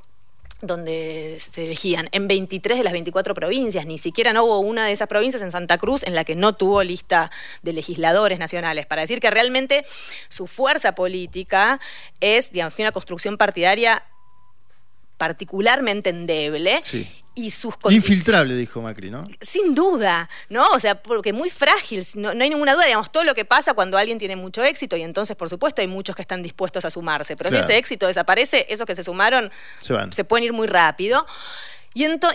[0.66, 3.86] donde se elegían en 23 de las 24 provincias.
[3.86, 6.54] Ni siquiera no hubo una de esas provincias en Santa Cruz en la que no
[6.54, 7.30] tuvo lista
[7.62, 8.86] de legisladores nacionales.
[8.86, 9.84] Para decir que realmente
[10.28, 11.80] su fuerza política
[12.20, 14.02] es, digamos, una construcción partidaria
[15.16, 16.80] particularmente endeble.
[17.36, 19.28] Y sus Infiltrable, dijo Macri, ¿no?
[19.42, 20.66] Sin duda, ¿no?
[20.72, 23.98] O sea, porque muy frágil, no, hay ninguna duda, digamos, todo lo que pasa cuando
[23.98, 27.36] alguien tiene mucho éxito y entonces, por supuesto, hay muchos que están dispuestos a sumarse,
[27.36, 31.26] pero si ese éxito desaparece, esos que se sumaron se pueden ir muy rápido.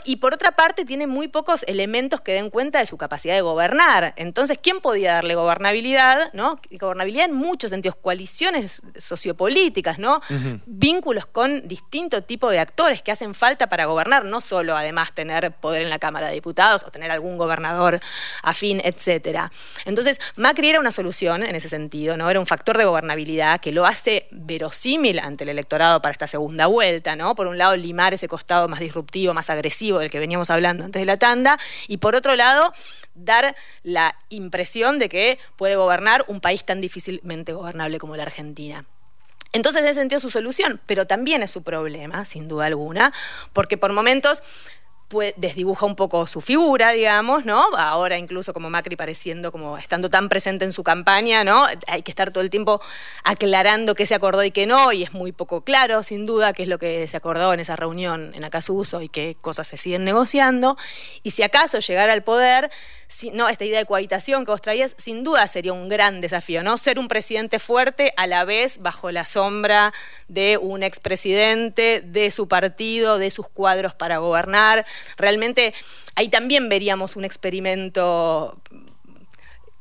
[0.05, 3.41] Y, por otra parte, tiene muy pocos elementos que den cuenta de su capacidad de
[3.41, 4.15] gobernar.
[4.17, 6.33] Entonces, ¿quién podía darle gobernabilidad?
[6.33, 6.59] ¿no?
[6.71, 10.19] Gobernabilidad en muchos sentidos, coaliciones sociopolíticas, ¿no?
[10.65, 15.51] Vínculos con distinto tipo de actores que hacen falta para gobernar, no solo además tener
[15.51, 17.99] poder en la Cámara de Diputados o tener algún gobernador
[18.41, 19.51] afín, etcétera.
[19.85, 22.31] Entonces, Macri era una solución en ese sentido, ¿no?
[22.31, 26.65] Era un factor de gobernabilidad que lo hace verosímil ante el electorado para esta segunda
[26.65, 27.35] vuelta, ¿no?
[27.35, 31.01] Por un lado, limar ese costado más disruptivo, más agresivo del que veníamos hablando antes
[31.01, 32.73] de la tanda, y por otro lado,
[33.13, 38.85] dar la impresión de que puede gobernar un país tan difícilmente gobernable como la Argentina.
[39.53, 43.11] Entonces, en ese sentido, su solución, pero también es su problema, sin duda alguna,
[43.51, 44.43] porque por momentos
[45.35, 47.63] desdibuja un poco su figura, digamos, ¿no?
[47.77, 51.65] Ahora incluso como Macri pareciendo como estando tan presente en su campaña, ¿no?
[51.87, 52.81] Hay que estar todo el tiempo
[53.23, 56.63] aclarando qué se acordó y qué no, y es muy poco claro, sin duda, qué
[56.63, 60.05] es lo que se acordó en esa reunión en Acasuso y qué cosas se siguen
[60.05, 60.77] negociando.
[61.23, 62.71] Y si acaso llegara al poder,
[63.33, 66.77] no, esta idea de cohabitación que vos traías, sin duda sería un gran desafío, ¿no?
[66.77, 69.93] Ser un presidente fuerte a la vez bajo la sombra
[70.27, 74.85] de un expresidente, de su partido, de sus cuadros para gobernar.
[75.17, 75.73] Realmente
[76.15, 78.57] ahí también veríamos un experimento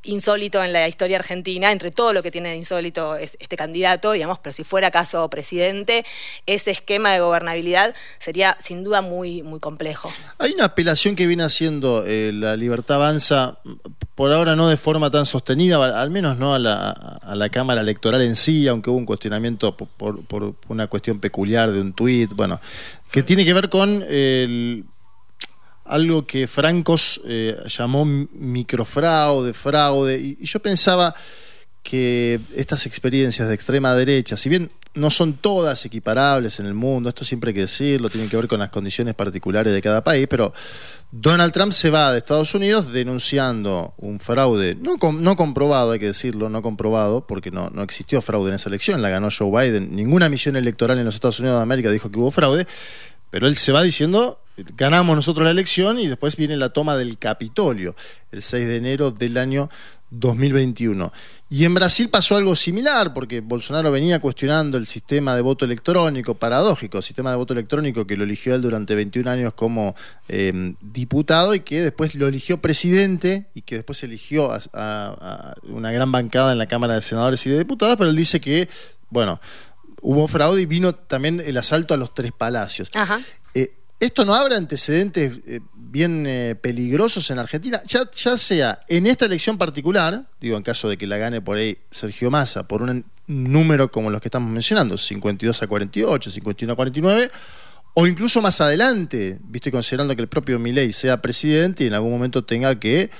[0.02, 4.38] insólito en la historia argentina, entre todo lo que tiene de insólito este candidato, digamos,
[4.38, 6.06] pero si fuera caso presidente,
[6.46, 10.10] ese esquema de gobernabilidad sería sin duda muy, muy complejo.
[10.38, 13.58] Hay una apelación que viene haciendo eh, la Libertad Avanza,
[14.14, 17.82] por ahora no de forma tan sostenida, al menos no a la, a la Cámara
[17.82, 22.32] Electoral en sí, aunque hubo un cuestionamiento por, por una cuestión peculiar de un tuit,
[22.32, 22.60] bueno,
[23.10, 24.84] que tiene que ver con el
[25.90, 31.12] algo que Francos eh, llamó microfraude, fraude, y, yo pensaba
[31.82, 37.08] que estas experiencias de extrema derecha, si bien no son todas equiparables en el mundo,
[37.08, 40.26] esto siempre hay que decirlo, tiene que ver con las condiciones particulares de cada país,
[40.30, 40.52] pero
[41.10, 46.06] Donald Trump se va de Estados Unidos denunciando un fraude, no, no comprobado, hay que
[46.06, 49.96] decirlo, no comprobado, porque no, no existió fraude en esa elección, la ganó Joe Biden,
[49.96, 52.66] ninguna misión electoral en los Estados Unidos de América dijo que hubo fraude,
[53.30, 54.40] pero él se va diciendo
[54.76, 57.94] ganamos nosotros la elección y después viene la toma del Capitolio,
[58.32, 59.68] el 6 de enero del año
[60.10, 61.12] 2021.
[61.52, 66.34] Y en Brasil pasó algo similar, porque Bolsonaro venía cuestionando el sistema de voto electrónico,
[66.34, 69.96] paradójico, sistema de voto electrónico que lo eligió él durante 21 años como
[70.28, 76.12] eh, diputado y que después lo eligió presidente y que después eligió a, una gran
[76.12, 78.68] bancada en la Cámara de Senadores y de Diputados, pero él dice que,
[79.08, 79.40] bueno,
[80.02, 82.90] hubo fraude y vino también el asalto a los tres palacios.
[82.94, 83.20] Ajá.
[83.54, 87.82] Eh, ¿Esto no abre antecedentes eh, bien eh, peligrosos en Argentina?
[87.84, 88.08] Ya,
[88.38, 92.30] sea en esta elección particular, digo, en caso de que la gane por ahí Sergio
[92.30, 97.30] Massa, por un número como los que estamos mencionando, 52 a 48, 51 a 49,
[97.92, 102.10] o incluso más adelante, viste, considerando que el propio Milei sea presidente y en algún
[102.10, 103.10] momento tenga que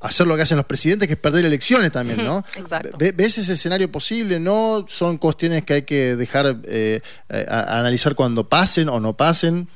[0.00, 2.42] hacer lo que hacen los presidentes, que es perder elecciones también, ¿no?
[2.56, 2.96] Exacto.
[2.98, 4.40] ¿Ves ese escenario posible?
[4.40, 9.68] ¿No son cuestiones que hay que dejar eh, analizar cuando pasen o no pasen?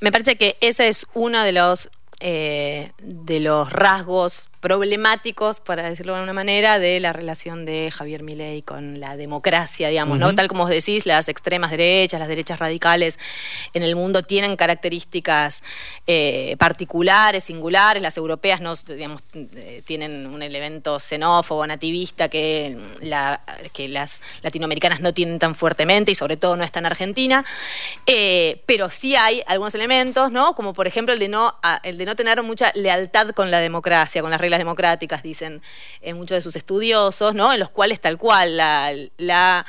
[0.00, 6.12] Me parece que ese es uno de los, eh, de los rasgos problemáticos, para decirlo
[6.12, 10.34] de alguna manera, de la relación de Javier Milei con la democracia, digamos, ¿no?
[10.34, 13.18] Tal como os decís, las extremas derechas, las derechas radicales
[13.72, 15.62] en el mundo tienen características
[16.06, 23.40] eh, particulares, singulares, las europeas no, digamos, eh, tienen un elemento xenófobo, nativista que, la,
[23.72, 27.46] que las latinoamericanas no tienen tan fuertemente y sobre todo no está en Argentina,
[28.06, 30.54] eh, pero sí hay algunos elementos, ¿no?
[30.54, 34.20] Como por ejemplo el de no, el de no tener mucha lealtad con la democracia,
[34.20, 35.62] con las reglas democráticas, dicen
[36.00, 37.52] en muchos de sus estudiosos, ¿no?
[37.52, 39.66] En los cuales tal cual la, la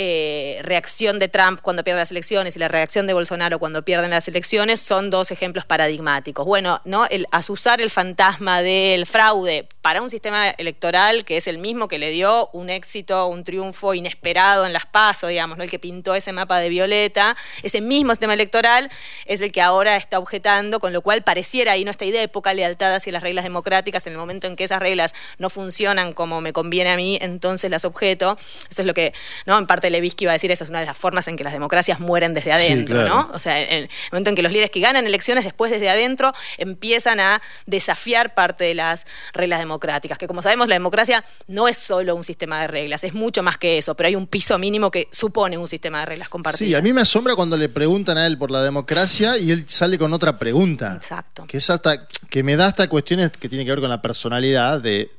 [0.00, 4.10] eh, reacción de Trump cuando pierde las elecciones y la reacción de Bolsonaro cuando pierden
[4.10, 6.46] las elecciones son dos ejemplos paradigmáticos.
[6.46, 7.06] Bueno, ¿no?
[7.06, 11.98] El asusar el fantasma del fraude para un sistema electoral que es el mismo que
[11.98, 15.64] le dio un éxito, un triunfo inesperado en las pasos, digamos, ¿no?
[15.64, 18.92] El que pintó ese mapa de Violeta, ese mismo sistema electoral
[19.26, 22.28] es el que ahora está objetando, con lo cual pareciera ahí no esta idea de
[22.28, 26.12] poca lealtad hacia las reglas democráticas en el momento en que esas reglas no funcionan
[26.12, 28.38] como me conviene a mí, entonces las objeto.
[28.70, 29.12] Eso es lo que,
[29.44, 29.58] ¿no?
[29.58, 31.44] En parte aparte Levinsky va a decir eso es una de las formas en que
[31.44, 33.30] las democracias mueren desde adentro, ¿no?
[33.32, 36.32] O sea, en el momento en que los líderes que ganan elecciones después desde adentro
[36.58, 41.78] empiezan a desafiar parte de las reglas democráticas, que como sabemos la democracia no es
[41.78, 44.90] solo un sistema de reglas, es mucho más que eso, pero hay un piso mínimo
[44.90, 46.68] que supone un sistema de reglas compartidas.
[46.68, 49.64] Sí, a mí me asombra cuando le preguntan a él por la democracia y él
[49.68, 50.94] sale con otra pregunta.
[50.96, 51.46] Exacto.
[51.46, 54.80] Que es hasta que me da hasta cuestiones que tienen que ver con la personalidad
[54.80, 55.10] de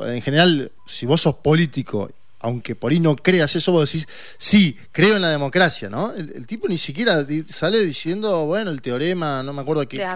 [0.00, 2.10] en general, si vos sos político,
[2.44, 6.12] aunque por ahí no creas eso, vos decís, sí, creo en la democracia, ¿no?
[6.12, 10.06] El, tipo ni siquiera sale diciendo, bueno, el teorema, no me acuerdo qué.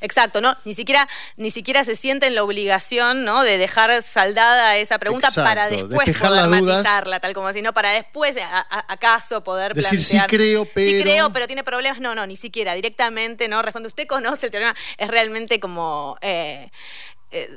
[0.00, 0.56] Exacto, ¿no?
[0.64, 3.42] Ni siquiera, ni siquiera se siente en la obligación, ¿no?
[3.42, 7.74] De dejar saldada esa pregunta para después poder matizarla, tal como así, ¿no?
[7.74, 8.36] Para después,
[8.70, 10.88] acaso, poder Decir, sí creo, pero...
[10.88, 12.00] Sí creo, pero tiene problemas.
[12.00, 13.60] No, no, ni siquiera, directamente, ¿no?
[13.60, 16.16] Responde, usted conoce el teorema, es realmente como...
[16.20, 16.70] Eh,
[17.32, 17.50] eh,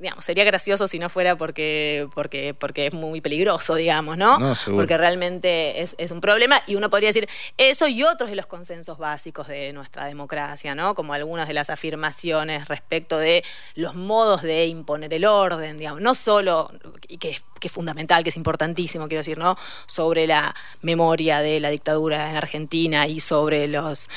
[0.00, 4.38] digamos, sería gracioso si no fuera porque, porque, porque es muy peligroso, digamos, ¿no?
[4.74, 8.46] porque realmente es, es, un problema y uno podría decir eso y otros de los
[8.46, 10.96] consensos básicos de nuestra democracia, ¿no?
[10.96, 13.44] Como algunas de las afirmaciones respecto de
[13.76, 16.72] los modos de imponer el orden, digamos, no solo,
[17.06, 19.56] y que que es fundamental, que es importantísimo, quiero decir, ¿no?
[19.86, 24.10] Sobre la memoria de la dictadura en Argentina y sobre los,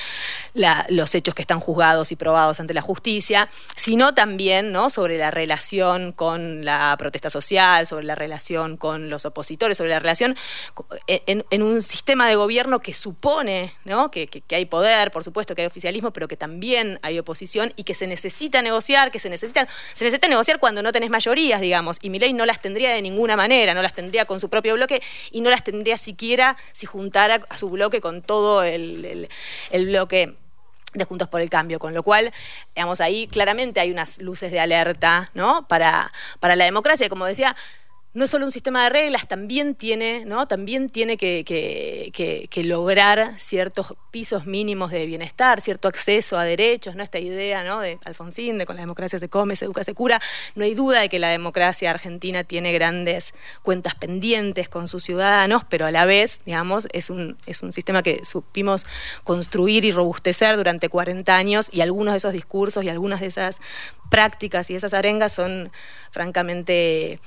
[0.89, 4.89] los hechos que están juzgados y probados ante la justicia, sino también, ¿no?
[4.89, 9.99] Sobre la relación con la protesta social, sobre la relación con los opositores, sobre la
[9.99, 10.35] relación
[11.07, 14.09] en, un sistema de gobierno que supone, ¿no?
[14.09, 17.93] Que, hay poder, por supuesto, que hay oficialismo, pero que también hay oposición y que
[17.93, 22.09] se necesita negociar, que se necesita, se necesita negociar cuando no tenés mayorías, digamos, y
[22.09, 25.01] mi ley no las tendría de ninguna manera, no las tendría con su propio bloque
[25.31, 29.27] y no las tendría siquiera si juntara a su bloque con todo el,
[29.71, 30.35] bloque
[30.93, 32.31] de Juntos por el Cambio, con lo cual,
[32.75, 35.67] digamos, ahí claramente hay unas luces de alerta, ¿no?
[35.67, 37.55] Para, para la democracia, como decía,
[38.15, 40.47] no es solo un sistema de reglas, también tiene, ¿no?
[40.47, 41.43] también tiene que,
[42.63, 47.03] lograr ciertos pisos mínimos de bienestar, cierto acceso a derechos, ¿no?
[47.03, 47.81] Esta idea ¿no?
[47.81, 50.21] de Alfonsín, de con la democracia se come, se educa, se cura.
[50.55, 55.63] No hay duda de que la democracia argentina tiene grandes cuentas pendientes con sus ciudadanos,
[55.69, 58.85] pero a la vez, digamos, es un, es un sistema que supimos
[59.25, 63.59] construir y robustecer durante 40 años y algunos de esos discursos y algunas de esas
[64.09, 65.71] prácticas y esas arengas son
[66.11, 67.19] francamente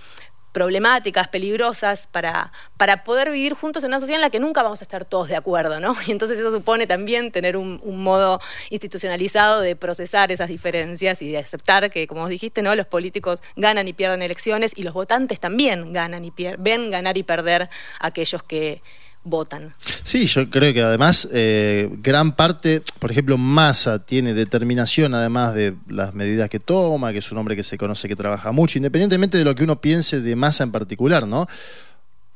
[0.52, 4.80] problemáticas, peligrosas, para, para poder vivir juntos en una sociedad en la que nunca vamos
[4.80, 5.94] a estar todos de acuerdo, ¿no?
[6.06, 11.38] Y entonces eso supone también tener un, modo institucionalizado de procesar esas diferencias y de
[11.38, 12.74] aceptar que, como dijiste, ¿no?
[12.74, 17.16] Los políticos ganan y pierden elecciones y los votantes también ganan y pierden, ven ganar
[17.18, 17.68] y perder
[18.00, 18.82] aquellos que
[19.28, 19.74] votan.
[20.02, 25.74] Sí, yo creo que además eh, gran parte, por ejemplo, Massa tiene determinación además de
[25.88, 29.38] las medidas que toma, que es un hombre que se conoce que trabaja mucho, independientemente
[29.38, 31.46] de lo que uno piense de Massa en particular, ¿no?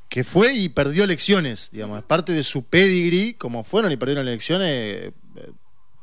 [0.09, 4.29] Que fue y perdió elecciones, digamos, es parte de su pedigree, como fueron y perdieron
[4.29, 5.13] elecciones,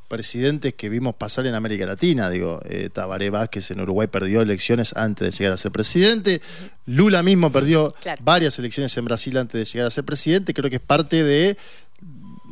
[0.09, 2.29] presidentes que vimos pasar en América Latina.
[2.29, 6.41] Digo, eh, Tabaré Vázquez en Uruguay perdió elecciones antes de llegar a ser presidente.
[6.85, 10.53] Lula mismo perdió varias elecciones en Brasil antes de llegar a ser presidente.
[10.53, 11.57] Creo que es parte de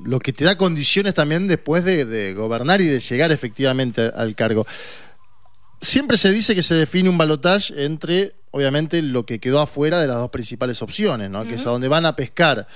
[0.06, 4.66] lo que te da condiciones también después de, gobernar y de llegar efectivamente al cargo.
[5.82, 10.08] Siempre se dice que se define un balotaje entre, obviamente, lo que quedó afuera de
[10.08, 11.44] las dos principales opciones, ¿no?
[11.46, 12.68] que es a donde van a pescar.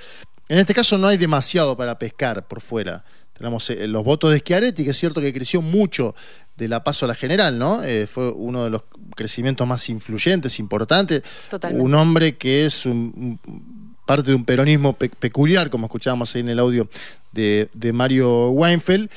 [0.50, 3.06] En este caso no hay demasiado para pescar por fuera.
[3.42, 6.14] Tenemos eh, los votos de Schiaretti, que es cierto que creció mucho
[6.58, 7.84] de la paso a la general, ¿no?
[7.84, 8.84] Eh, fue uno de los
[9.16, 11.24] crecimientos más influyentes, importantes.
[11.72, 12.88] Un hombre que es
[14.06, 16.88] parte de un peronismo peculiar, como escuchábamos ahí en el audio
[17.32, 19.10] de, de Mario Weinfeld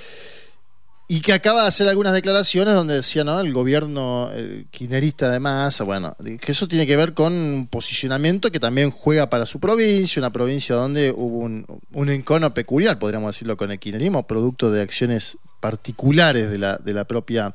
[1.06, 3.38] y que acaba de hacer algunas declaraciones donde decía, ¿no?
[3.38, 8.50] El gobierno el kirchnerista de masa, bueno, que eso tiene que ver con un posicionamiento
[8.50, 13.34] que también juega para su provincia, una provincia donde hubo un, un encono peculiar, podríamos
[13.34, 17.52] decirlo, con el kirchnerismo, producto de acciones particulares de la, de la propia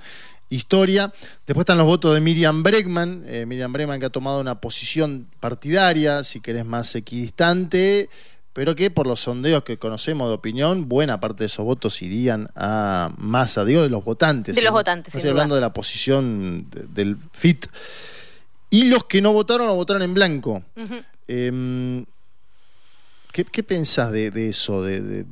[0.50, 1.12] historia.
[1.46, 5.28] Después están los votos de Miriam Bregman, eh, Miriam Bregman que ha tomado una posición
[5.40, 8.10] partidaria, si querés más equidistante,
[8.60, 12.50] pero que por los sondeos que conocemos de opinión, buena parte de esos votos irían
[12.58, 14.54] a masa, digo, de los votantes.
[14.54, 15.16] De los votantes.
[15.16, 17.68] estoy hablando de la posición del FIT.
[18.70, 20.62] Y los que no votaron, lo votaron en blanco.
[21.26, 22.06] Em,
[23.32, 24.84] ¿qué, pensás de, eso?
[24.84, 25.26] De,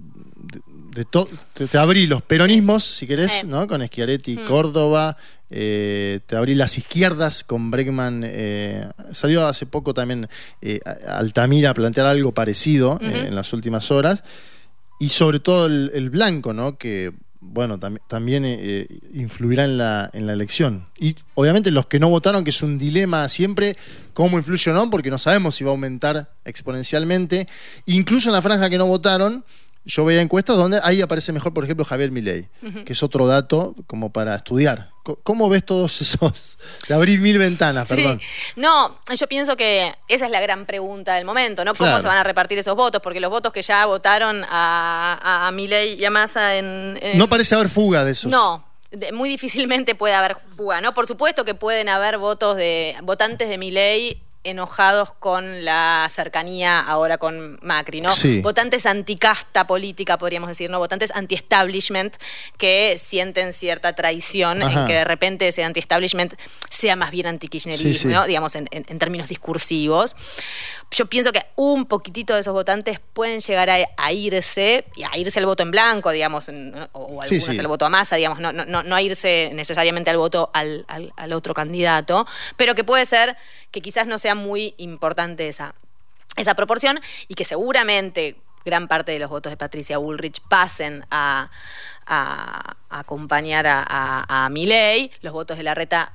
[1.70, 3.68] te, abrí los peronismos, si querés, ¿no?
[3.68, 4.46] Con Schiaretti, mm.
[4.46, 5.18] Córdoba,
[5.50, 8.24] eh, te abrí las izquierdas con Bregman.
[8.26, 10.28] Eh, salió hace poco también
[10.62, 14.24] eh, Altamira a plantear algo parecido en las últimas horas.
[15.00, 16.78] Y sobre todo el, blanco, ¿no?
[16.78, 18.46] Que bueno, también
[19.14, 20.88] influirá en la, en la elección.
[21.00, 23.78] Y obviamente los que no votaron, que es un dilema siempre,
[24.14, 27.48] cómo influye o no, porque no sabemos si va a aumentar exponencialmente.
[27.86, 29.46] Incluso en la franja que no votaron,
[29.88, 32.50] yo veía encuestas donde ahí aparece mejor, por ejemplo, Javier Milei,
[32.86, 34.90] que es otro dato como para estudiar.
[35.24, 36.58] ¿Cómo ves todos esos?
[36.90, 38.20] De abrir mil ventanas, perdón.
[38.58, 41.74] No, yo pienso que esa es la gran pregunta del momento, ¿no?
[41.74, 43.02] ¿Cómo se van a repartir esos votos?
[43.02, 47.56] Porque los votos que ya votaron a, a, Milei y a Massa en, No parece
[47.56, 48.30] haber fuga de esos.
[48.30, 48.66] No,
[49.14, 50.94] muy difícilmente puede haber fuga, ¿no?
[50.94, 57.18] Por supuesto que pueden haber votos de votantes de Milei enojados con la cercanía ahora
[57.18, 58.10] con Macri, ¿no?
[58.42, 60.80] Votantes anticasta política, podríamos decir, ¿no?
[60.80, 62.16] Votantes anti-establishment
[62.58, 66.34] que sienten cierta traición en que de repente ese anti-establishment
[66.70, 68.26] sea más bien anti-kirchnerismo, ¿no?
[68.26, 68.68] Digamos, en,
[69.00, 70.16] términos discursivos.
[70.92, 75.40] Yo pienso que un poquitito de esos votantes pueden llegar a, irse, y a irse
[75.40, 76.50] al voto en blanco, digamos,
[76.94, 80.50] o, algunos al voto a masa, digamos, no, no, no, a irse necesariamente al voto
[80.54, 82.26] al, al otro candidato,
[82.56, 83.36] pero que puede ser
[83.72, 85.76] que quizás no sea muy importante esa,
[86.36, 91.50] esa proporción y que seguramente gran parte de los votos de Patricia Bullrich pasen a,
[92.90, 96.14] acompañar a, a, a Milei, los votos de la reta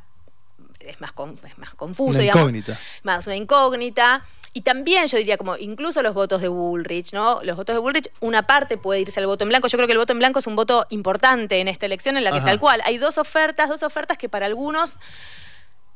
[0.86, 1.12] es más,
[1.46, 2.78] es más confuso, una incógnita.
[3.02, 4.24] más una incógnita.
[4.54, 7.42] Y también yo diría como incluso los votos de Bullrich, ¿no?
[7.42, 9.66] Los votos de Bullrich, una parte puede irse al voto en blanco.
[9.68, 12.24] Yo creo que el voto en blanco es un voto importante en esta elección en
[12.24, 14.98] la que tal cual hay dos ofertas, dos ofertas que para algunos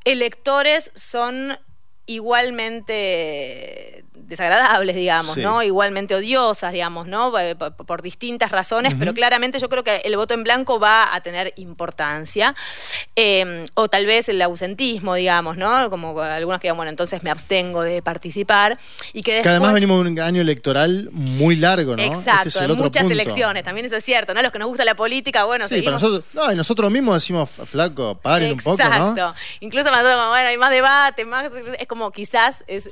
[0.07, 1.59] electores son
[2.07, 5.63] igualmente desagradables, digamos, ¿no?
[5.63, 7.37] Igualmente odiosas, digamos, ¿no?
[7.39, 11.21] Eh, por, distintas razones, pero claramente yo creo que el voto en blanco va a
[11.21, 12.55] tener importancia.
[13.15, 15.91] Em, o tal vez el ausentismo, digamos, ¿no?
[15.91, 18.79] Como algunos que digan, bueno, entonces me abstengo de participar.
[19.13, 22.03] Y que, además venimos de un año electoral muy largo, ¿no?
[22.03, 24.43] Este Exacto, muchas elecciones, también eso es cierto, ¿no?
[24.43, 28.19] Los que nos gusta la política, bueno, sí, nosotros, no, y nosotros mismos decimos, flaco,
[28.21, 29.11] paren un poco, ¿no?
[29.11, 29.35] Exacto.
[29.61, 32.87] Incluso bueno, hay más debate, más, es como quizás es...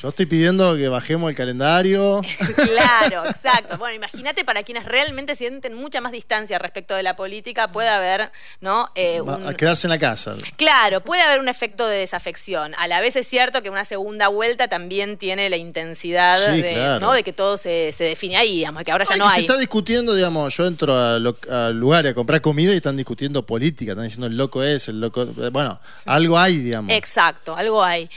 [0.00, 2.22] Yo estoy pidiendo que bajemos el calendario.
[2.56, 3.76] claro, exacto.
[3.78, 8.32] Bueno, imagínate para quienes realmente sienten mucha más distancia respecto de la política, puede haber,
[8.60, 8.90] ¿no?
[8.94, 10.34] Eh, a quedarse en la casa.
[10.56, 12.74] Claro, puede haber un efecto de desafección.
[12.78, 17.12] A la vez es cierto que una segunda vuelta también tiene la intensidad de, ¿no?
[17.12, 19.34] de que todo se, define ahí, digamos, que ahora ya no hay.
[19.34, 23.92] Se está discutiendo, digamos, yo entro al lugar a comprar comida y están discutiendo política,
[23.92, 25.26] están diciendo el loco es, el loco.
[25.26, 26.92] Bueno, algo hay, digamos.
[26.92, 28.08] Exacto, algo hay.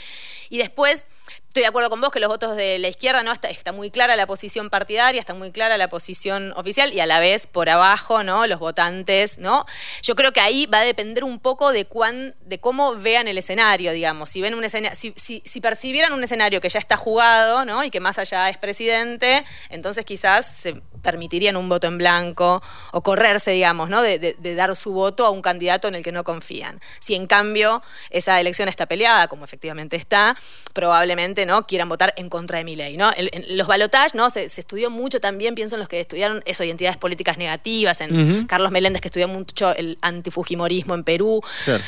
[0.50, 1.06] Y después
[1.58, 4.16] Estoy de acuerdo con vos que los votos de la izquierda no está, muy clara
[4.16, 8.22] la posición partidaria, está muy clara la posición oficial y a la vez por abajo,
[8.22, 8.46] ¿no?
[8.46, 9.66] Los votantes, ¿no?
[10.04, 13.40] Yo creo que ahí va a depender un poco de cuán, de cómo vean el
[13.40, 14.30] escenario, digamos.
[14.30, 17.84] Si ven un escenario, si, si, percibieran un escenario que ya está jugado, ¿no?
[17.84, 23.02] Y que más allá es presidente, entonces quizás se permitirían un voto en blanco o
[23.02, 24.02] correrse, digamos, ¿no?
[24.02, 26.80] De, dar su voto a un candidato en el que no confían.
[27.00, 30.38] Si en cambio esa elección está peleada, como efectivamente está,
[30.74, 32.98] probablemente no quieran votar en contra de mi ley.
[32.98, 33.12] ¿no?
[33.50, 34.30] los balotajes ¿no?
[34.30, 38.72] Se, estudió mucho también, pienso en los que estudiaron eso, identidades políticas negativas, en Carlos
[38.72, 41.42] Meléndez que estudió mucho el antifujimorismo en Perú,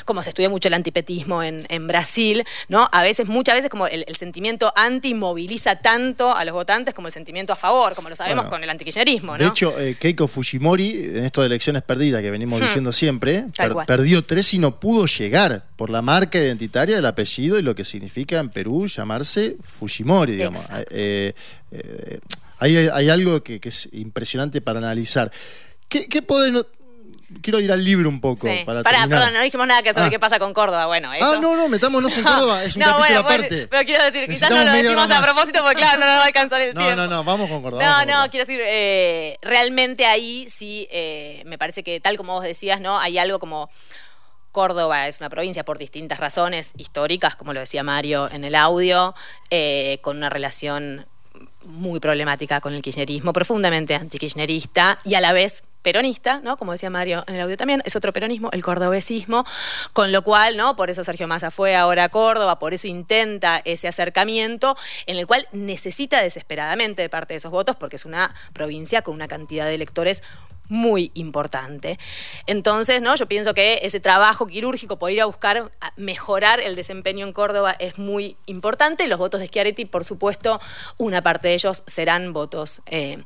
[0.05, 2.87] como se estudió mucho el antipetismo en, Brasil, ¿no?
[2.91, 7.13] A veces, muchas veces como el, sentimiento anti moviliza tanto a los votantes como el
[7.13, 8.69] sentimiento a favor, como lo sabemos con el
[9.43, 12.63] De hecho, eh, Keiko Fujimori, en esto de elecciones perdidas que venimos hmm.
[12.63, 13.45] diciendo siempre,
[13.87, 17.85] perdió tres y no pudo llegar por la marca identitaria del apellido y lo que
[17.85, 20.63] significa en Perú llamarse Fujimori, digamos.
[20.91, 21.33] Eh,
[21.71, 22.19] eh,
[22.59, 25.31] hay, algo que, es impresionante para analizar.
[25.87, 26.21] ¿Qué, qué
[27.41, 28.47] quiero ir al libro un poco.
[28.65, 30.09] Para Pará, perdón, no dijimos nada que sobre ah.
[30.09, 30.87] qué pasa con Córdoba.
[30.87, 32.63] Bueno, Ah, no, no, metámonos en Córdoba.
[32.63, 33.67] Es un no, capítulo aparte.
[33.67, 36.25] pero quiero decir, quizás no lo decimos a propósito porque, claro, no nos va a
[36.25, 36.95] alcanzar el tiempo.
[36.95, 37.83] No, no, no, vamos con Córdoba.
[37.83, 42.43] No, no, quiero decir, eh, realmente ahí sí eh, me parece que, tal como vos
[42.43, 42.99] decías, ¿no?
[42.99, 43.69] Hay algo como.
[44.51, 49.13] Córdoba es una provincia por distintas razones históricas, como lo decía Mario en el audio,
[49.51, 51.05] eh, con una relación
[51.65, 56.57] muy problemática con el kirchnerismo, profundamente antikirchnerista y a la vez peronista, ¿no?
[56.57, 59.45] Como decía Mario en el audio también, es otro peronismo, el cordobesismo,
[59.93, 60.75] con lo cual, ¿no?
[60.75, 64.75] Por eso Sergio Massa fue ahora a Córdoba, por eso intenta ese acercamiento,
[65.05, 69.15] en el cual necesita desesperadamente de parte de esos votos, porque es una provincia con
[69.15, 70.23] una cantidad de electores
[70.69, 71.99] muy importante.
[72.47, 73.15] Entonces, ¿no?
[73.15, 77.75] Yo pienso que ese trabajo quirúrgico por ir a buscar mejorar el desempeño en Córdoba
[77.79, 79.07] es muy importante.
[79.07, 80.61] Los votos de Schiaretti, por supuesto,
[80.97, 83.17] una parte de ellos serán votos eh,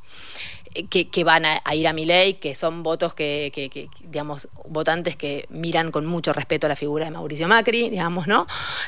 [0.90, 3.52] que, van a, ir a mi ley, que son votos que,
[4.02, 8.48] digamos, votantes que miran con mucho respeto a la figura de Mauricio Macri, digamos, ¿no?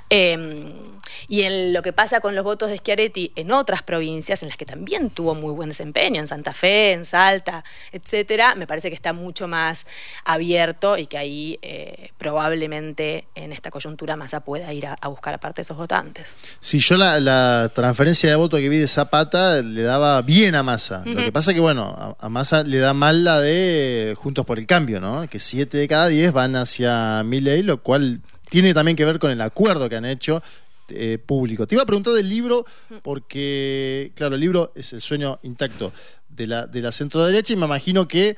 [0.09, 0.94] Em,
[1.27, 4.57] Y en lo que pasa con los votos de Schiaretti en otras provincias, en las
[4.57, 8.95] que también tuvo muy buen desempeño, en Santa Fe, en Salta, etcétera, me parece que
[8.95, 9.85] está mucho más
[10.23, 15.61] abierto y que ahí eh, probablemente en esta coyuntura Massa pueda ir a, buscar aparte
[15.61, 16.35] esos votantes.
[16.59, 21.03] Si yo la, transferencia de voto que vi de Zapata le daba bien a Massa.
[21.05, 24.65] Lo que pasa que, bueno, a, Massa le da mal la de Juntos por el
[24.65, 25.27] Cambio, ¿no?
[25.27, 29.31] Que siete de cada diez van hacia Milley, lo cual tiene también que ver con
[29.31, 30.41] el acuerdo que han hecho
[30.89, 31.67] eh, público.
[31.67, 32.65] Te iba a preguntar del libro,
[33.01, 35.91] porque, claro, el libro es el sueño intacto
[36.29, 38.35] de la, de la centro derecha y me imagino que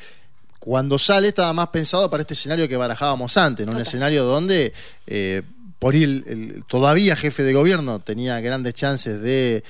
[0.59, 4.73] cuando sale estaba más pensado para este escenario que barajábamos antes, un escenario donde
[5.05, 5.43] eh,
[5.79, 9.63] por ir el, todavía jefe de gobierno tenía grandes chances de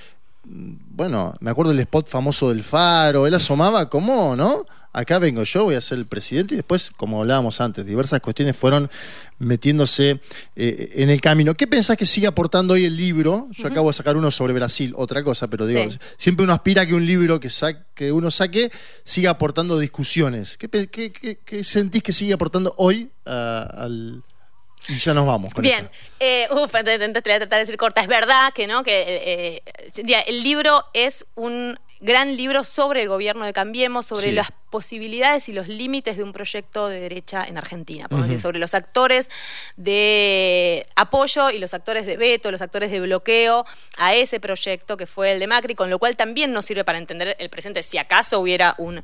[0.46, 4.66] mm, bueno, me acuerdo del spot famoso del Faro, él asomaba como, ¿no?
[4.98, 8.58] Acá vengo yo, voy a ser el presidente y después, como hablábamos antes, diversas cuestiones
[8.58, 8.90] fueron
[9.38, 10.20] metiéndose
[10.56, 11.54] eh, en el camino.
[11.54, 13.48] ¿Qué pensás que sigue aportando hoy el libro?
[13.52, 15.82] Yo acabo de sacar uno sobre Brasil, otra cosa, pero digo,
[16.18, 17.50] siempre uno aspira a que un libro que,
[17.94, 18.72] que uno saque
[19.04, 20.58] siga aportando discusiones.
[20.58, 24.24] ¿Qué, sentís que sigue aportando hoy al...
[24.90, 25.54] Y ya nos vamos.
[25.56, 28.00] Bien, eh, uf, entonces, te voy a tratar de decir corta.
[28.00, 33.46] Es verdad que no, que eh, el libro es un gran libro sobre el gobierno
[33.46, 38.08] de Cambiemos, sobre las posibilidades y los límites de un proyecto de derecha en Argentina,
[38.40, 39.30] sobre los actores
[39.76, 43.66] de apoyo y los actores de veto, los actores de bloqueo
[43.98, 46.98] a ese proyecto que fue el de Macri, con lo cual también nos sirve para
[46.98, 49.02] entender el presente, si acaso hubiera un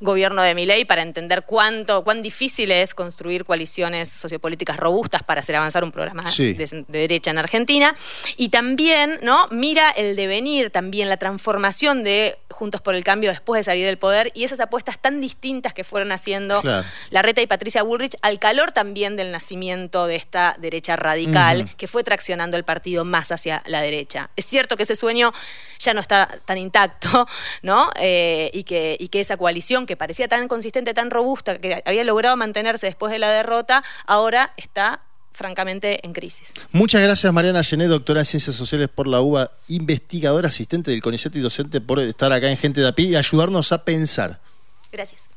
[0.00, 5.56] gobierno de Milei para entender cuánto, cuán difícil es construir coaliciones sociopolíticas robustas para hacer
[5.56, 7.96] avanzar un programa de, derecha en Argentina.
[8.36, 9.48] Y también, ¿no?
[9.50, 13.98] Mira el devenir, también la transformación de Juntos por el Cambio después de salir del
[13.98, 16.62] poder y esas apuestas tan distintas que fueron haciendo
[17.10, 22.04] Larreta y Patricia Bullrich al calor también del nacimiento de esta derecha radical que fue
[22.04, 24.30] traccionando el partido más hacia la derecha.
[24.36, 25.32] Es cierto que ese sueño
[25.78, 27.26] ya no está tan intacto,
[27.62, 27.90] ¿no?
[27.96, 32.04] Eh, y, que, y que esa coalición que parecía tan consistente, tan robusta, que había
[32.04, 35.00] logrado mantenerse después de la derrota, ahora está
[35.34, 36.48] francamente en crisis.
[36.70, 41.34] Muchas gracias Mariana Gené, doctora en Ciencias Sociales por la UBA, investigadora, asistente del CONICET
[41.36, 44.40] y docente por estar acá en Gente de API y ayudarnos a pensar.
[44.94, 45.33] Gracias.